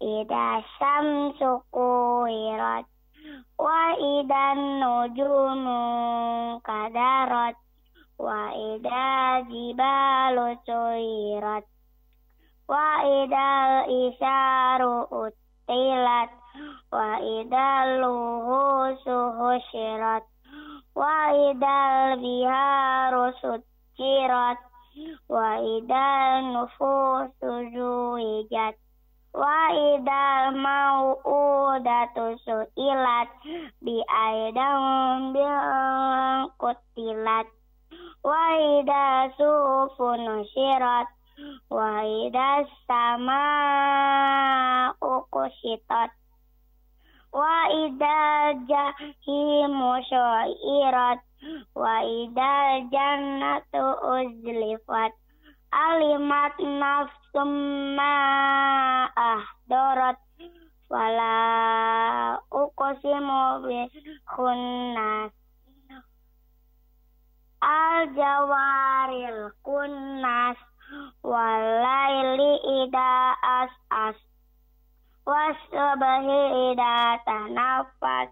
[0.02, 2.86] Ida syamsu kuwirat
[3.58, 5.82] wa idan nujumu
[6.62, 7.54] kadarat
[8.18, 11.62] wa ida jibalu suyirat
[12.66, 16.30] wa idal isaru utilat
[16.90, 20.26] wa idal luhusu husyirat
[20.98, 24.58] wa idal biharu sucirat
[25.28, 28.76] wa idal nufusu zuwijat
[29.32, 33.28] wa idal mau'udatu su'ilat.
[33.84, 37.48] Bi aidam bil kutilat.
[38.22, 38.44] Wa
[38.78, 41.08] idal sufu nusyirat
[41.72, 43.42] wa idal sama
[45.00, 46.12] ukushitat
[51.74, 53.82] wa idal jannatu
[54.14, 55.12] uzlifat
[55.72, 57.50] alimat nafsum
[57.96, 58.14] ma
[59.16, 60.18] ahdarat
[60.92, 61.34] wala
[62.52, 63.78] uqsimu bi
[64.30, 65.32] khunnas
[67.64, 70.58] al jawaril kunnas
[71.24, 72.52] walaili
[72.82, 73.12] ida
[73.42, 74.18] as as
[75.26, 76.40] wasbahi
[76.70, 78.30] ida tanafas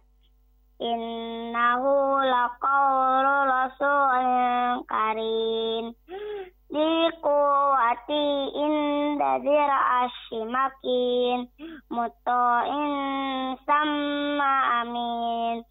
[0.81, 5.85] innahu laqawlu rasulin karim.
[6.71, 8.25] Dikuati
[8.55, 11.51] inda zira ashimakin
[11.91, 12.95] Muto'in
[13.67, 15.67] sama amin.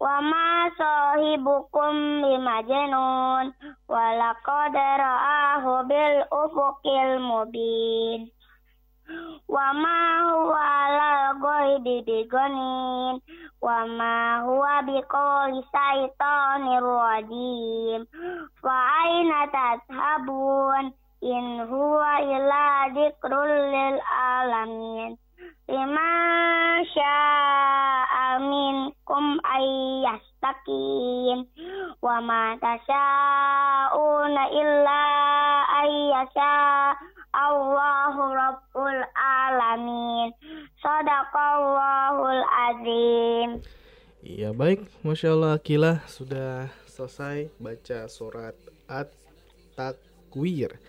[0.00, 3.52] Wa ma sahibukum bimajnun
[3.84, 8.32] Walaqad ra'ahu bil ufuqil mubin.
[9.44, 13.20] Wa ma huwa ala ghaibi bigonin
[13.60, 18.06] wa ma huwa biqawli syaitonir rajim.
[18.62, 25.16] Fa aina tadhhabun in huwa illa dzikrul lil alamin.
[25.68, 31.46] Liman syaa minkum ayyastakin
[32.02, 35.02] wa ma tasyauna illa
[35.84, 36.96] ayyasha
[37.30, 40.34] Allahu Rabbul Alamin
[40.80, 43.60] Sadaqallahul Azim
[44.24, 48.56] Iya baik, Masya Allah Akila sudah selesai baca surat
[48.88, 50.80] At-Takwir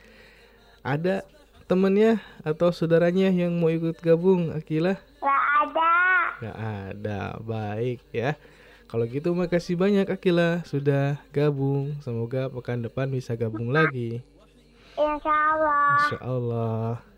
[0.80, 1.28] Ada
[1.68, 4.96] temennya atau saudaranya yang mau ikut gabung, Akila?
[5.20, 5.94] Gak ada.
[6.40, 8.40] Gak ada, baik ya.
[8.92, 11.96] Kalau gitu makasih banyak Akila sudah gabung.
[12.04, 14.20] Semoga pekan depan bisa gabung lagi.
[15.00, 15.88] Insya Allah.
[15.96, 17.11] Insya Allah.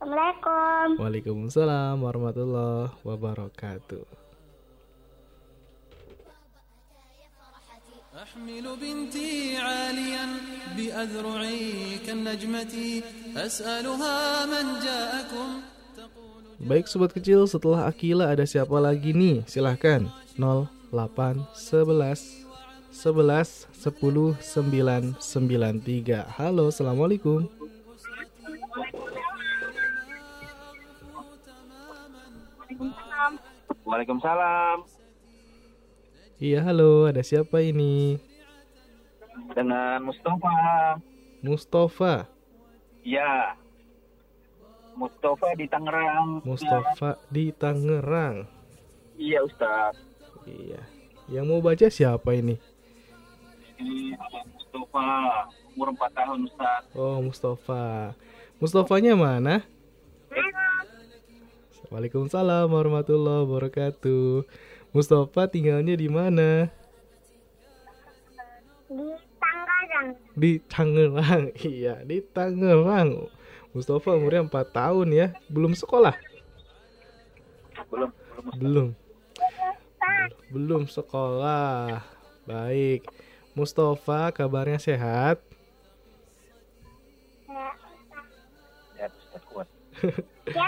[0.00, 0.86] Assalamualaikum.
[1.00, 4.26] Waalaikumsalam warahmatullahi wabarakatuh.
[8.16, 10.26] أحمل بنتي عاليا
[10.76, 12.74] بأذرعي كالنجمة
[13.36, 14.18] أسألها
[14.48, 15.48] من جاءكم
[16.56, 19.44] Baik sobat kecil, setelah Akila ada siapa lagi nih?
[19.44, 20.08] Silahkan
[20.40, 22.48] 08 11
[22.88, 26.24] 11 10 9 93.
[26.40, 27.44] Halo, Assalamualaikum.
[33.81, 34.85] Waalaikumsalam.
[36.37, 37.09] Iya, halo.
[37.09, 38.21] Ada siapa ini?
[39.57, 40.53] Dengan Mustafa.
[41.41, 42.13] Mustafa.
[43.01, 43.57] Ya.
[44.93, 46.45] Mustafa di Tangerang.
[46.45, 48.45] Mustafa di Tangerang.
[49.17, 49.97] Iya, Ustaz.
[50.45, 50.81] Iya.
[51.29, 52.61] Yang mau baca siapa ini?
[53.81, 55.09] Ini ada Mustafa,
[55.73, 56.81] umur 4 tahun, Ustaz.
[56.93, 58.13] Oh, Mustafa.
[58.61, 59.65] Mustafanya mana?
[61.91, 64.47] Waalaikumsalam warahmatullahi wabarakatuh.
[64.95, 66.71] Mustafa tinggalnya di mana?
[68.87, 70.07] Di Tangerang.
[70.31, 71.43] Di Tangerang.
[71.67, 73.27] Iya, di Tangerang.
[73.75, 75.27] Mustafa umurnya 4 tahun ya.
[75.51, 76.15] Belum sekolah?
[77.91, 78.11] Belum.
[78.55, 78.87] Belum.
[80.47, 82.07] Belum sekolah.
[82.47, 83.03] Baik.
[83.51, 85.43] Mustafa kabarnya sehat?
[88.95, 89.11] Ya,
[89.43, 89.67] kuat.
[90.49, 90.67] Ya.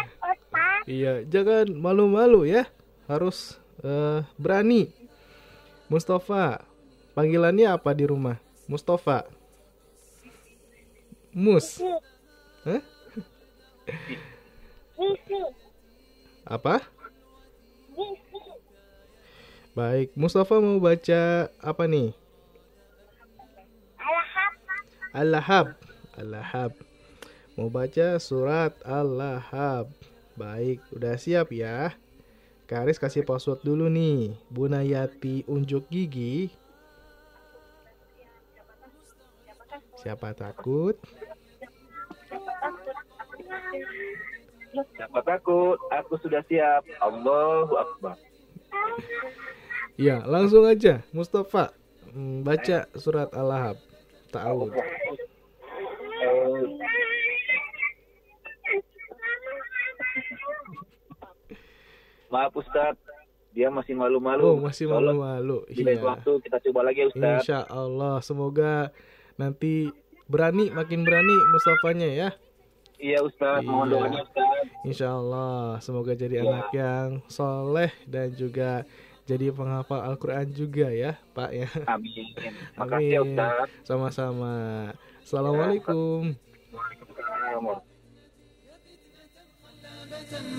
[0.84, 2.70] Iya, jangan malu-malu ya.
[3.10, 4.92] Harus eh, berani.
[5.90, 6.66] Mustafa,
[7.18, 8.38] panggilannya apa di rumah?
[8.70, 9.28] Mustafa.
[11.34, 11.82] Mus.
[12.66, 12.82] Hah?
[16.46, 16.86] Apa?
[19.74, 22.14] Baik, Mustafa mau baca apa nih?
[23.98, 24.54] Alham.
[25.18, 25.66] Al-Lahab.
[26.14, 26.93] Al-Lahab.
[27.54, 29.86] Mau baca surat Al-Lahab.
[30.34, 31.94] Baik, udah siap ya?
[32.66, 34.34] Karis kasih password dulu nih.
[34.50, 36.50] Bunayati unjuk gigi.
[40.02, 40.98] Siapa takut?
[44.98, 45.78] Siapa takut?
[45.94, 46.82] Aku sudah siap.
[46.98, 48.18] Allahu Akbar.
[49.94, 51.06] Ya, langsung aja.
[51.14, 51.70] Mustafa,
[52.10, 53.78] hmm, baca surat Al-Lahab.
[54.34, 54.74] Ta'awud.
[62.34, 62.98] Maaf Ustaz,
[63.54, 64.42] dia masih malu-malu.
[64.42, 65.62] Oh, masih malu-malu.
[65.70, 66.10] Di lain Iya.
[66.10, 67.38] waktu kita coba lagi ya Ustaz.
[67.46, 68.90] Insya Allah, semoga
[69.38, 69.94] nanti
[70.26, 72.30] berani, makin berani Mustafanya ya.
[72.98, 73.94] Iya Ustaz, mohon Iya.
[73.94, 74.66] doanya Ustaz.
[74.82, 76.46] Insya Allah, semoga jadi Iya.
[76.50, 78.82] anak yang soleh dan juga
[79.24, 81.70] jadi penghafal Al-Quran juga ya, Pak ya.
[81.86, 82.34] Amin.
[82.74, 83.30] Makasih ya Amin.
[83.38, 83.68] Ustaz.
[83.86, 84.54] Sama-sama.
[85.22, 86.34] Assalamualaikum.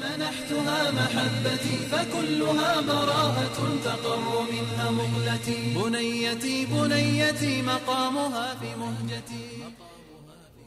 [0.02, 9.48] منحتها محبتي فكلها براءة تقر منها مقلتي بنيتي بنيتي مقامها في مهجتي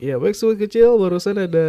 [0.03, 1.69] Ya baik sobat kecil barusan ada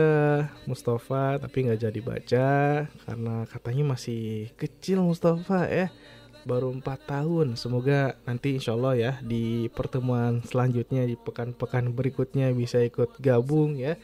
[0.65, 2.49] Mustafa tapi nggak jadi baca
[2.89, 5.93] karena katanya masih kecil Mustafa ya
[6.41, 12.81] baru 4 tahun semoga nanti insya Allah ya di pertemuan selanjutnya di pekan-pekan berikutnya bisa
[12.81, 14.01] ikut gabung ya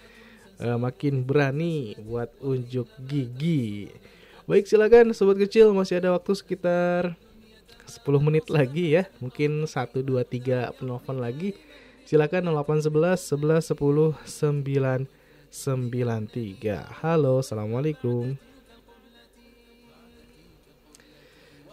[0.62, 3.90] Eh, makin berani buat unjuk gigi.
[4.46, 7.18] Baik silakan sobat kecil masih ada waktu sekitar
[7.90, 9.10] 10 menit lagi ya.
[9.18, 11.58] Mungkin 1 2 3 penelpon lagi.
[12.06, 15.08] Silakan 0811 11 10 9
[15.50, 18.38] 93 halo assalamualaikum.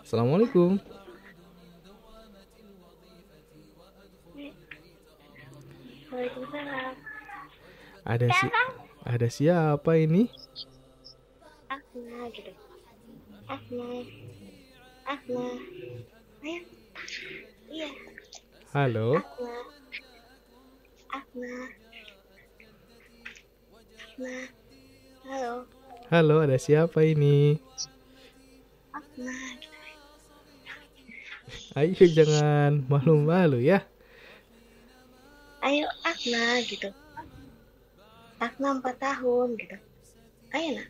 [0.01, 0.81] Assalamualaikum.
[6.11, 7.10] Waalaikumsalam.
[8.05, 8.47] Ada si
[9.05, 10.29] ada siapa ini
[11.69, 12.51] Asma gitu.
[13.51, 13.87] Asma.
[15.03, 15.45] Asma.
[16.41, 16.61] Ayo.
[17.67, 17.89] Iya.
[18.71, 19.53] halo Asma.
[21.11, 21.53] Asma.
[23.99, 24.35] Asma.
[25.27, 25.53] Halo.
[26.09, 27.59] halo ada siapa ini
[28.95, 29.35] Asma.
[31.75, 33.83] ayo jangan malu-malu ya
[35.61, 36.89] Ayo Asma gitu.
[38.41, 39.77] Asma empat tahun gitu.
[40.49, 40.89] Ayo nak.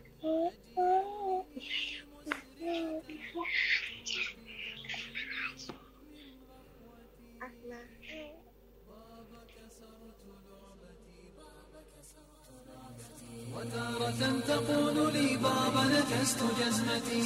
[13.52, 17.22] وتارة تقول لي بابا نكست جزمتي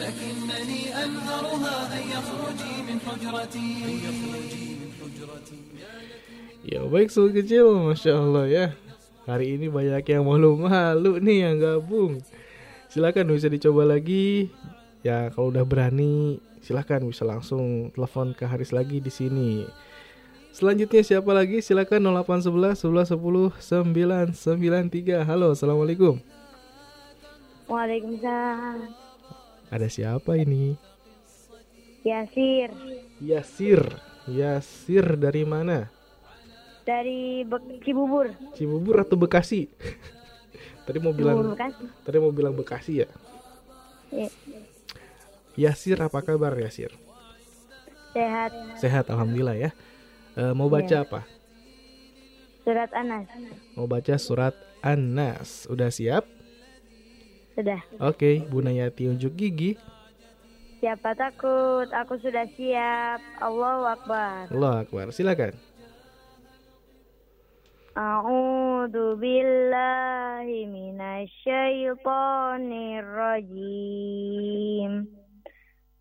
[0.00, 3.70] لكنني أنهرها أن يخرجي من حجرتي
[6.64, 8.66] Ya baik sobat kecil, Masya Allah ya
[9.28, 12.24] Hari ini banyak yang malu-malu nih yang gabung
[12.88, 14.48] Silakan bisa dicoba lagi
[15.04, 19.68] Ya kalau udah berani silakan bisa langsung telepon ke Haris lagi di sini
[20.56, 21.60] Selanjutnya siapa lagi?
[21.60, 24.32] Silakan 0811 11 10
[25.20, 26.16] 993 Halo, Assalamualaikum
[27.68, 28.88] Waalaikumsalam.
[29.68, 30.80] Ada siapa ini?
[32.04, 32.72] Yasir
[33.20, 33.80] Yasir
[34.28, 35.93] Yasir dari mana?
[36.84, 38.30] Dari Be- Cibubur.
[38.52, 39.66] Cibubur atau Bekasi?
[40.86, 41.84] tadi mau bilang Cibubur, Bekasi.
[42.04, 43.08] Tadi mau bilang Bekasi ya?
[44.08, 44.28] Ya,
[45.56, 46.92] Yasir apa kabar Yasir?
[48.12, 48.52] Sehat.
[48.78, 49.70] Sehat alhamdulillah ya.
[50.32, 51.02] E, mau baca Iya.
[51.02, 51.26] apa?
[52.62, 53.26] Surat Anas.
[53.74, 55.66] Mau baca surat An-Nas.
[55.66, 56.24] Udah siap?
[57.54, 57.80] Sudah.
[58.00, 59.74] Oke, Bu Nayati unjuk gigi.
[60.78, 61.88] Siapa takut?
[61.90, 63.18] Aku sudah siap.
[63.38, 64.46] Allahu Akbar.
[64.48, 65.10] Allah Akbar.
[65.10, 65.54] Silakan.
[67.94, 75.06] A'udzu billahi minasyaitonir rajim.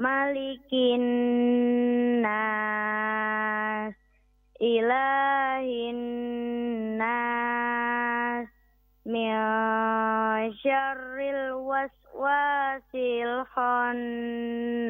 [0.00, 1.04] malikin
[2.24, 3.92] nas,
[4.62, 5.98] ilahin
[6.94, 8.46] nas,
[9.02, 9.34] min
[10.62, 14.86] syarril waswasil khannas.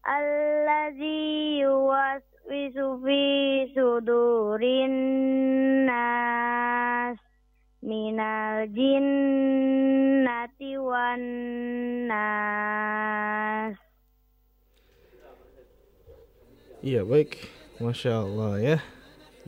[0.00, 3.20] Allazi yuwaswisu fi
[3.76, 4.96] sudurin
[5.84, 7.20] nas
[7.84, 11.20] minal jinnati wan
[12.08, 13.76] nas.
[16.86, 17.42] Iya baik,
[17.82, 18.78] masya Allah ya.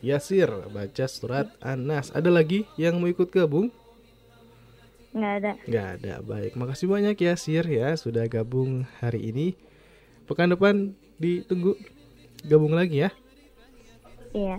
[0.03, 2.11] Yasir baca surat An-Nas.
[2.11, 3.71] Ada lagi yang mau ikut gabung?
[5.15, 5.53] Nggak ada.
[5.71, 6.15] Nggak ada.
[6.19, 9.55] Baik, makasih banyak Yasir ya sudah gabung hari ini.
[10.27, 11.79] Pekan depan ditunggu
[12.43, 13.15] gabung lagi ya.
[14.35, 14.59] Iya.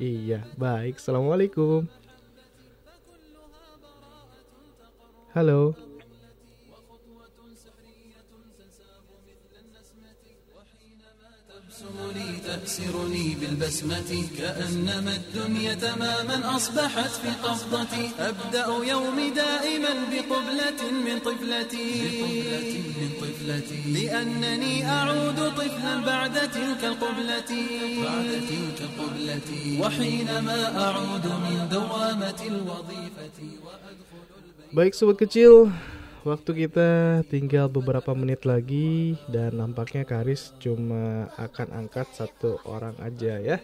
[0.00, 0.96] Iya, baik.
[0.96, 1.84] Assalamualaikum.
[5.36, 5.89] Halo.
[11.80, 21.88] تبسمني تأسرني بالبسمة كأنما الدنيا تماما أصبحت في قبضتي أبدأ يومي دائما بقبلة من طفلتي.
[23.00, 23.80] من طفلتي.
[23.92, 27.50] لأنني أعود طفلا بعد تلك القبلة.
[28.04, 29.48] بعد تلك القبلة
[29.80, 33.40] وحينما أعود من دوامة الوظيفة
[34.70, 35.66] Baik sobat kecil,
[36.24, 43.40] waktu kita tinggal beberapa menit lagi dan nampaknya Karis cuma akan angkat satu orang aja
[43.40, 43.58] ya.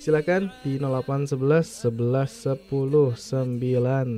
[0.00, 3.20] Silakan di 0811 11 10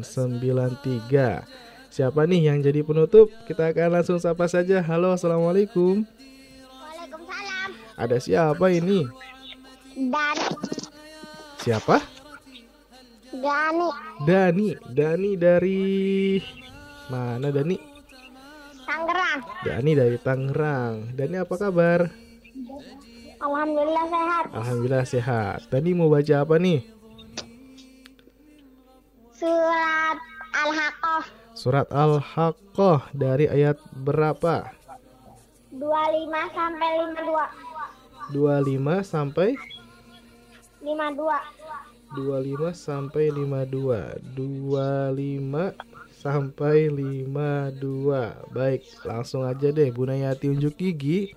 [0.07, 1.43] 993.
[1.91, 3.29] Siapa nih yang jadi penutup?
[3.51, 4.79] Kita akan langsung sapa saja.
[4.79, 6.07] Halo, assalamualaikum.
[6.07, 7.99] Waalaikumsalam.
[7.99, 9.11] Ada siapa ini?
[9.99, 10.47] Dani.
[11.61, 11.99] Siapa?
[13.35, 13.89] Dani.
[14.23, 14.71] Dani.
[14.87, 15.83] Dani dari
[17.13, 17.77] mana Dani?
[18.89, 19.41] Tangerang.
[19.61, 21.13] Dani dari Tangerang.
[21.13, 22.09] Dani apa kabar?
[23.37, 24.45] Alhamdulillah sehat.
[24.57, 25.59] Alhamdulillah sehat.
[25.69, 26.81] Dani mau baca apa nih?
[29.37, 30.19] Surat
[30.55, 34.73] Al-Haqqah Surat Al-Haqqah dari ayat berapa?
[35.75, 36.91] 25 sampai
[38.33, 38.33] 52.
[38.33, 39.49] 25 sampai
[40.81, 41.61] 52.
[42.13, 44.21] 25 sampai 52.
[44.33, 48.55] 25 sampai 52.
[48.55, 51.35] Baik, langsung aja deh Bu Nayati unjuk gigi.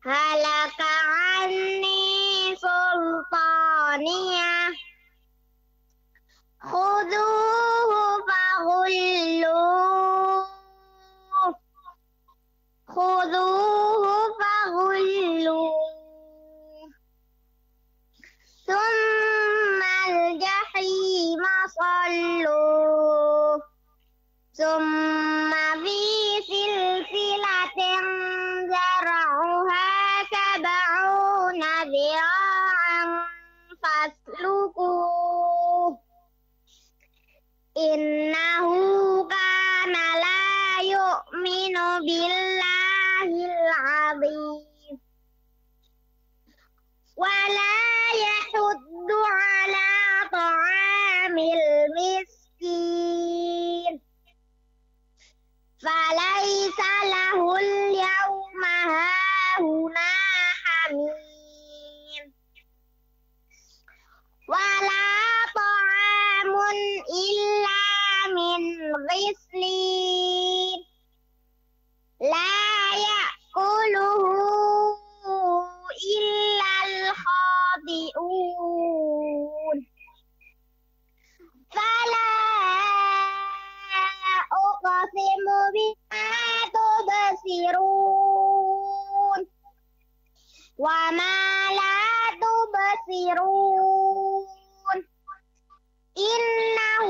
[0.05, 4.53] هلك عني سلطانية.
[6.61, 7.93] خذوه
[8.29, 9.63] فغلوه.
[12.89, 14.07] خذوه
[14.41, 15.82] فغلوه.
[18.67, 21.43] ثم الجحيم
[21.79, 23.63] صلوه
[24.55, 25.53] ثم
[25.83, 26.01] في
[26.47, 27.79] سلسلة
[28.69, 29.91] زرعها
[30.33, 33.03] سبعون ذراعا
[33.83, 35.99] فاسلكوه.
[37.77, 38.67] إنه
[39.29, 41.75] كان لا يؤمن
[42.07, 45.01] بالله العظيم.
[47.17, 47.92] ولا
[48.55, 51.39] يحض على طعام
[52.59, 53.13] المسكين.
[55.83, 60.13] فليس له اليوم هاهنا
[60.65, 62.25] حميم.
[64.49, 65.07] ولا
[65.55, 66.53] طعام
[67.25, 67.83] إلا
[68.35, 68.63] من
[69.11, 70.81] غسلين.
[72.21, 72.53] لا
[72.97, 74.72] يأكله
[78.12, 79.78] الخاطئون
[81.72, 82.32] فلا
[84.52, 86.32] أقسم بما
[87.38, 88.22] تبصرون
[90.78, 92.02] وما لا
[92.44, 93.78] تبصرون
[96.18, 97.10] إنه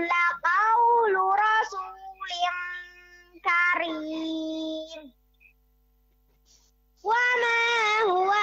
[0.00, 2.30] لقول رسول
[3.44, 5.02] كريم
[7.04, 7.62] وما
[8.10, 8.37] هو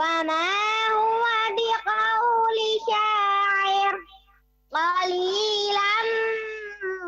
[0.00, 0.48] وما
[0.92, 1.24] هو
[1.56, 2.58] بقول
[2.88, 3.94] شاعر
[4.72, 5.94] قليلا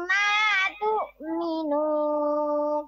[0.09, 0.33] ما
[0.81, 2.85] تؤمنون.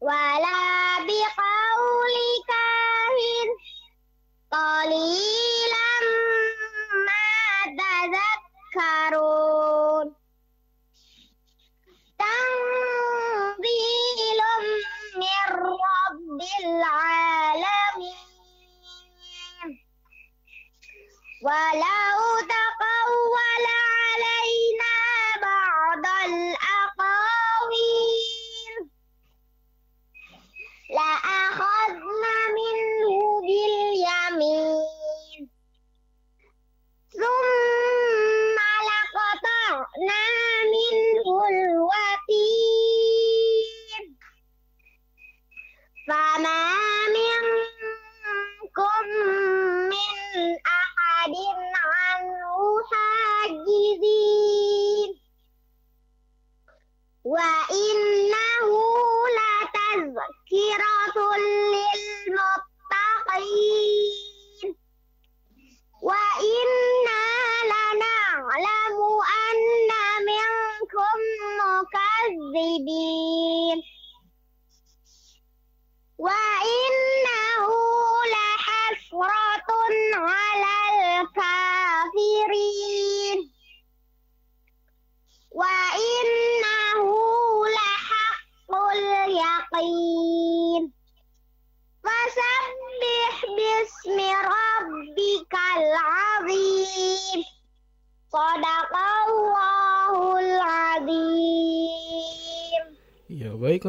[0.00, 2.14] ولا بقول
[2.48, 3.48] كاهن
[4.52, 5.92] قليلا
[7.06, 7.28] ما
[8.74, 10.06] تذكرون.
[12.18, 14.40] تنزيل
[15.16, 17.17] من رب العالمين.
[21.41, 22.56] ولو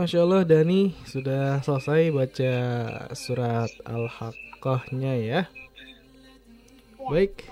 [0.09, 2.53] Masya Allah Dani sudah selesai baca
[3.13, 5.41] surat Al-Haqqahnya ya.
[6.97, 7.45] Baik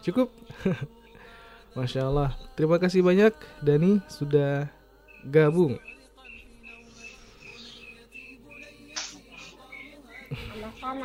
[0.00, 0.32] cukup.
[1.76, 4.72] Masya Allah Terima kasih banyak Dani sudah
[5.28, 5.76] gabung.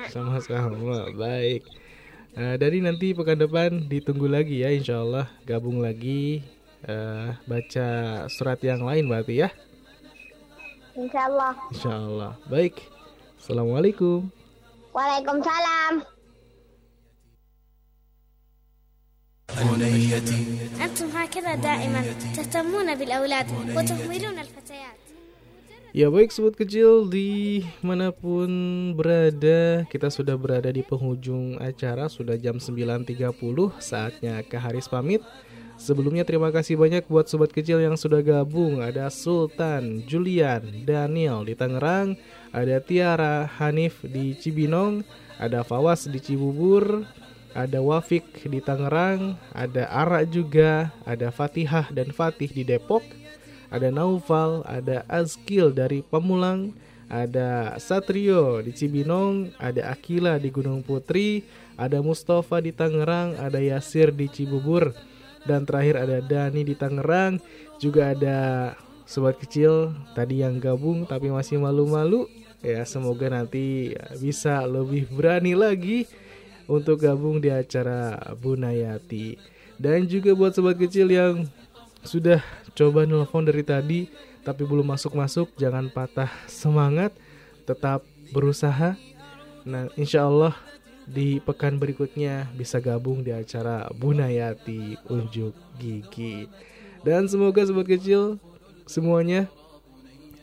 [0.08, 1.12] Sama-sama.
[1.12, 1.68] Baik.
[2.40, 6.40] Nah, Dani nanti pekan depan ditunggu lagi ya Insya Allah gabung lagi
[6.88, 7.88] eh, Baca
[8.32, 9.52] surat yang lain berarti ya
[11.15, 12.75] Insya Allah Insya Allah Baik
[13.39, 14.27] Assalamualaikum
[14.91, 16.03] Waalaikumsalam
[19.51, 20.41] بنيتي
[20.85, 22.01] أنتم هكذا دائما
[22.37, 24.99] تهتمون بالأولاد وتهملون الفتيات
[25.91, 28.47] Ya baik sobat kecil di manapun
[28.95, 33.11] berada Kita sudah berada di penghujung acara Sudah jam 9.30
[33.83, 35.19] Saatnya Kak Haris pamit
[35.76, 38.80] Sebelumnya terima kasih banyak buat sobat kecil yang sudah gabung.
[38.80, 42.16] Ada Sultan, Julian, Daniel di Tangerang,
[42.56, 45.04] ada Tiara, Hanif di Cibinong,
[45.36, 47.04] ada Fawas di Cibubur,
[47.52, 53.04] ada Wafik di Tangerang, ada Ara juga, ada Fatihah dan Fatih di Depok,
[53.68, 56.72] ada Naufal, ada Azkil dari Pamulang,
[57.12, 61.44] ada Satrio di Cibinong, ada Akila di Gunung Putri,
[61.76, 64.96] ada Mustafa di Tangerang, ada Yasir di Cibubur,
[65.46, 67.40] dan terakhir ada Dani di Tangerang,
[67.78, 68.38] juga ada
[69.06, 72.26] sobat kecil tadi yang gabung tapi masih malu-malu.
[72.66, 76.10] Ya, semoga nanti bisa lebih berani lagi
[76.66, 79.38] untuk gabung di acara Bunayati.
[79.78, 81.46] Dan juga buat sobat kecil yang
[82.02, 82.42] sudah
[82.74, 84.10] coba nelfon dari tadi
[84.46, 87.10] tapi belum masuk-masuk, jangan patah semangat,
[87.66, 88.94] tetap berusaha.
[89.66, 90.54] Nah, insya Allah
[91.06, 96.50] di pekan berikutnya bisa gabung di acara Bunayati Unjuk Gigi.
[97.06, 98.42] Dan semoga sobat kecil
[98.90, 99.46] semuanya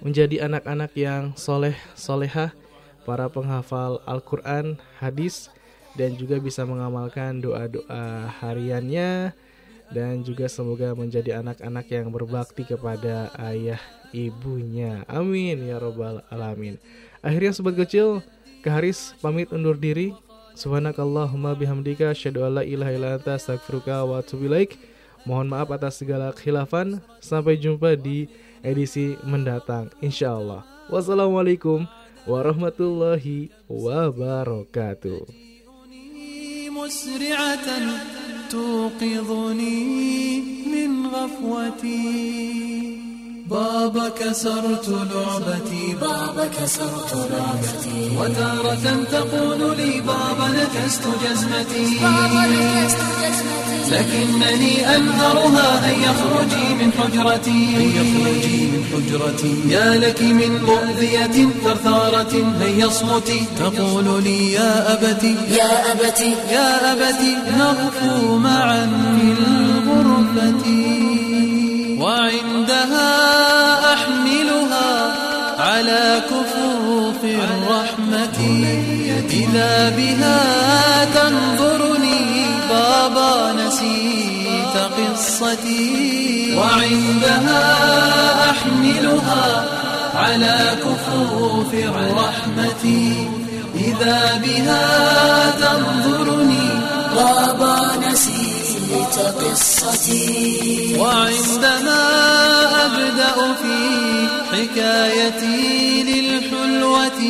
[0.02, 2.54] menjadi anak-anak yang soleh solehah,
[3.02, 5.50] para penghafal Al-Quran, hadis,
[5.98, 9.34] dan juga bisa mengamalkan doa-doa hariannya
[9.92, 13.82] dan juga semoga menjadi anak-anak yang berbakti kepada ayah
[14.14, 15.04] ibunya.
[15.04, 16.80] Amin ya robbal alamin.
[17.20, 18.24] Akhirnya sobat kecil,
[18.64, 20.16] Keharis pamit undur diri.
[20.57, 24.79] Subhanakallahumma bihamdika asyhadu alla ilaha illa anta astaghfiruka wa atubu ilaik.
[25.27, 27.03] Mohon maaf atas segala khilafan.
[27.21, 28.25] Sampai jumpa di
[28.65, 30.65] edisi mendatang insyaallah.
[30.89, 31.85] Wassalamualaikum
[32.25, 35.47] warahmatullahi wabarakatuh.
[36.77, 37.67] مسرعة
[38.49, 39.79] توقظني
[40.71, 42.37] من غفوتي
[43.52, 45.96] بابا كسرت لعبتي.
[46.00, 48.16] بابا كسرت لعبتي.
[48.18, 51.98] وتارة تقول لي بابا نكست جزمتي.
[52.02, 53.52] بابا نكست جزمتي.
[53.90, 57.50] لكنني أنهرها أن يخرجي من حجرتي.
[57.76, 59.54] أن يخرجي من حجرتي.
[59.68, 65.36] يا لك من مؤذية ثرثارة هيا اصمتي تقول لي يا أبتي.
[65.50, 66.34] يا أبتي.
[66.50, 68.86] يا أبتي نغفو معا
[69.18, 71.01] في الغرفة
[72.22, 73.12] وعندها
[73.94, 75.12] أحملها
[75.58, 78.38] على كفوف الرحمة.
[79.30, 80.40] إذا بها
[81.04, 86.56] تنظرني بابا نسيت قصتي.
[86.56, 87.64] وعندها
[88.50, 89.64] أحملها
[90.14, 92.84] على كفوف الرحمة.
[93.74, 94.84] إذا بها
[95.50, 96.68] تنظرني
[97.14, 97.76] بابا
[98.06, 98.51] نسيت
[99.40, 100.96] قصتي.
[100.98, 102.02] وعندما
[102.86, 103.78] أبدأ في
[104.52, 107.20] حكايتي للحلوة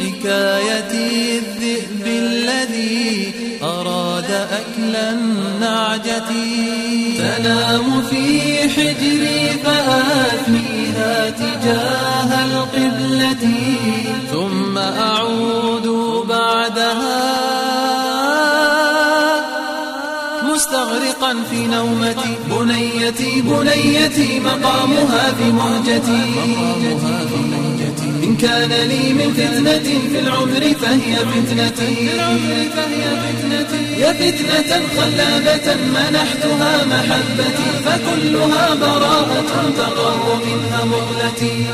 [0.00, 3.32] حكايتي الذئب الذي
[3.62, 6.30] أراد أكل النعجة.
[7.18, 8.24] تنام في
[8.68, 13.44] حجري فآتيها تجاه القبلة
[14.32, 15.55] ثم أعود
[22.16, 26.22] نومتي بنيتي بنيتي مقامها في مهجتي
[28.24, 31.92] إن كان لي من فتنة في العمر فهي فتنتي.
[34.00, 41.66] يا فتنة خلابة منحتها محبتي فكلها براءة تقر منها مغلتي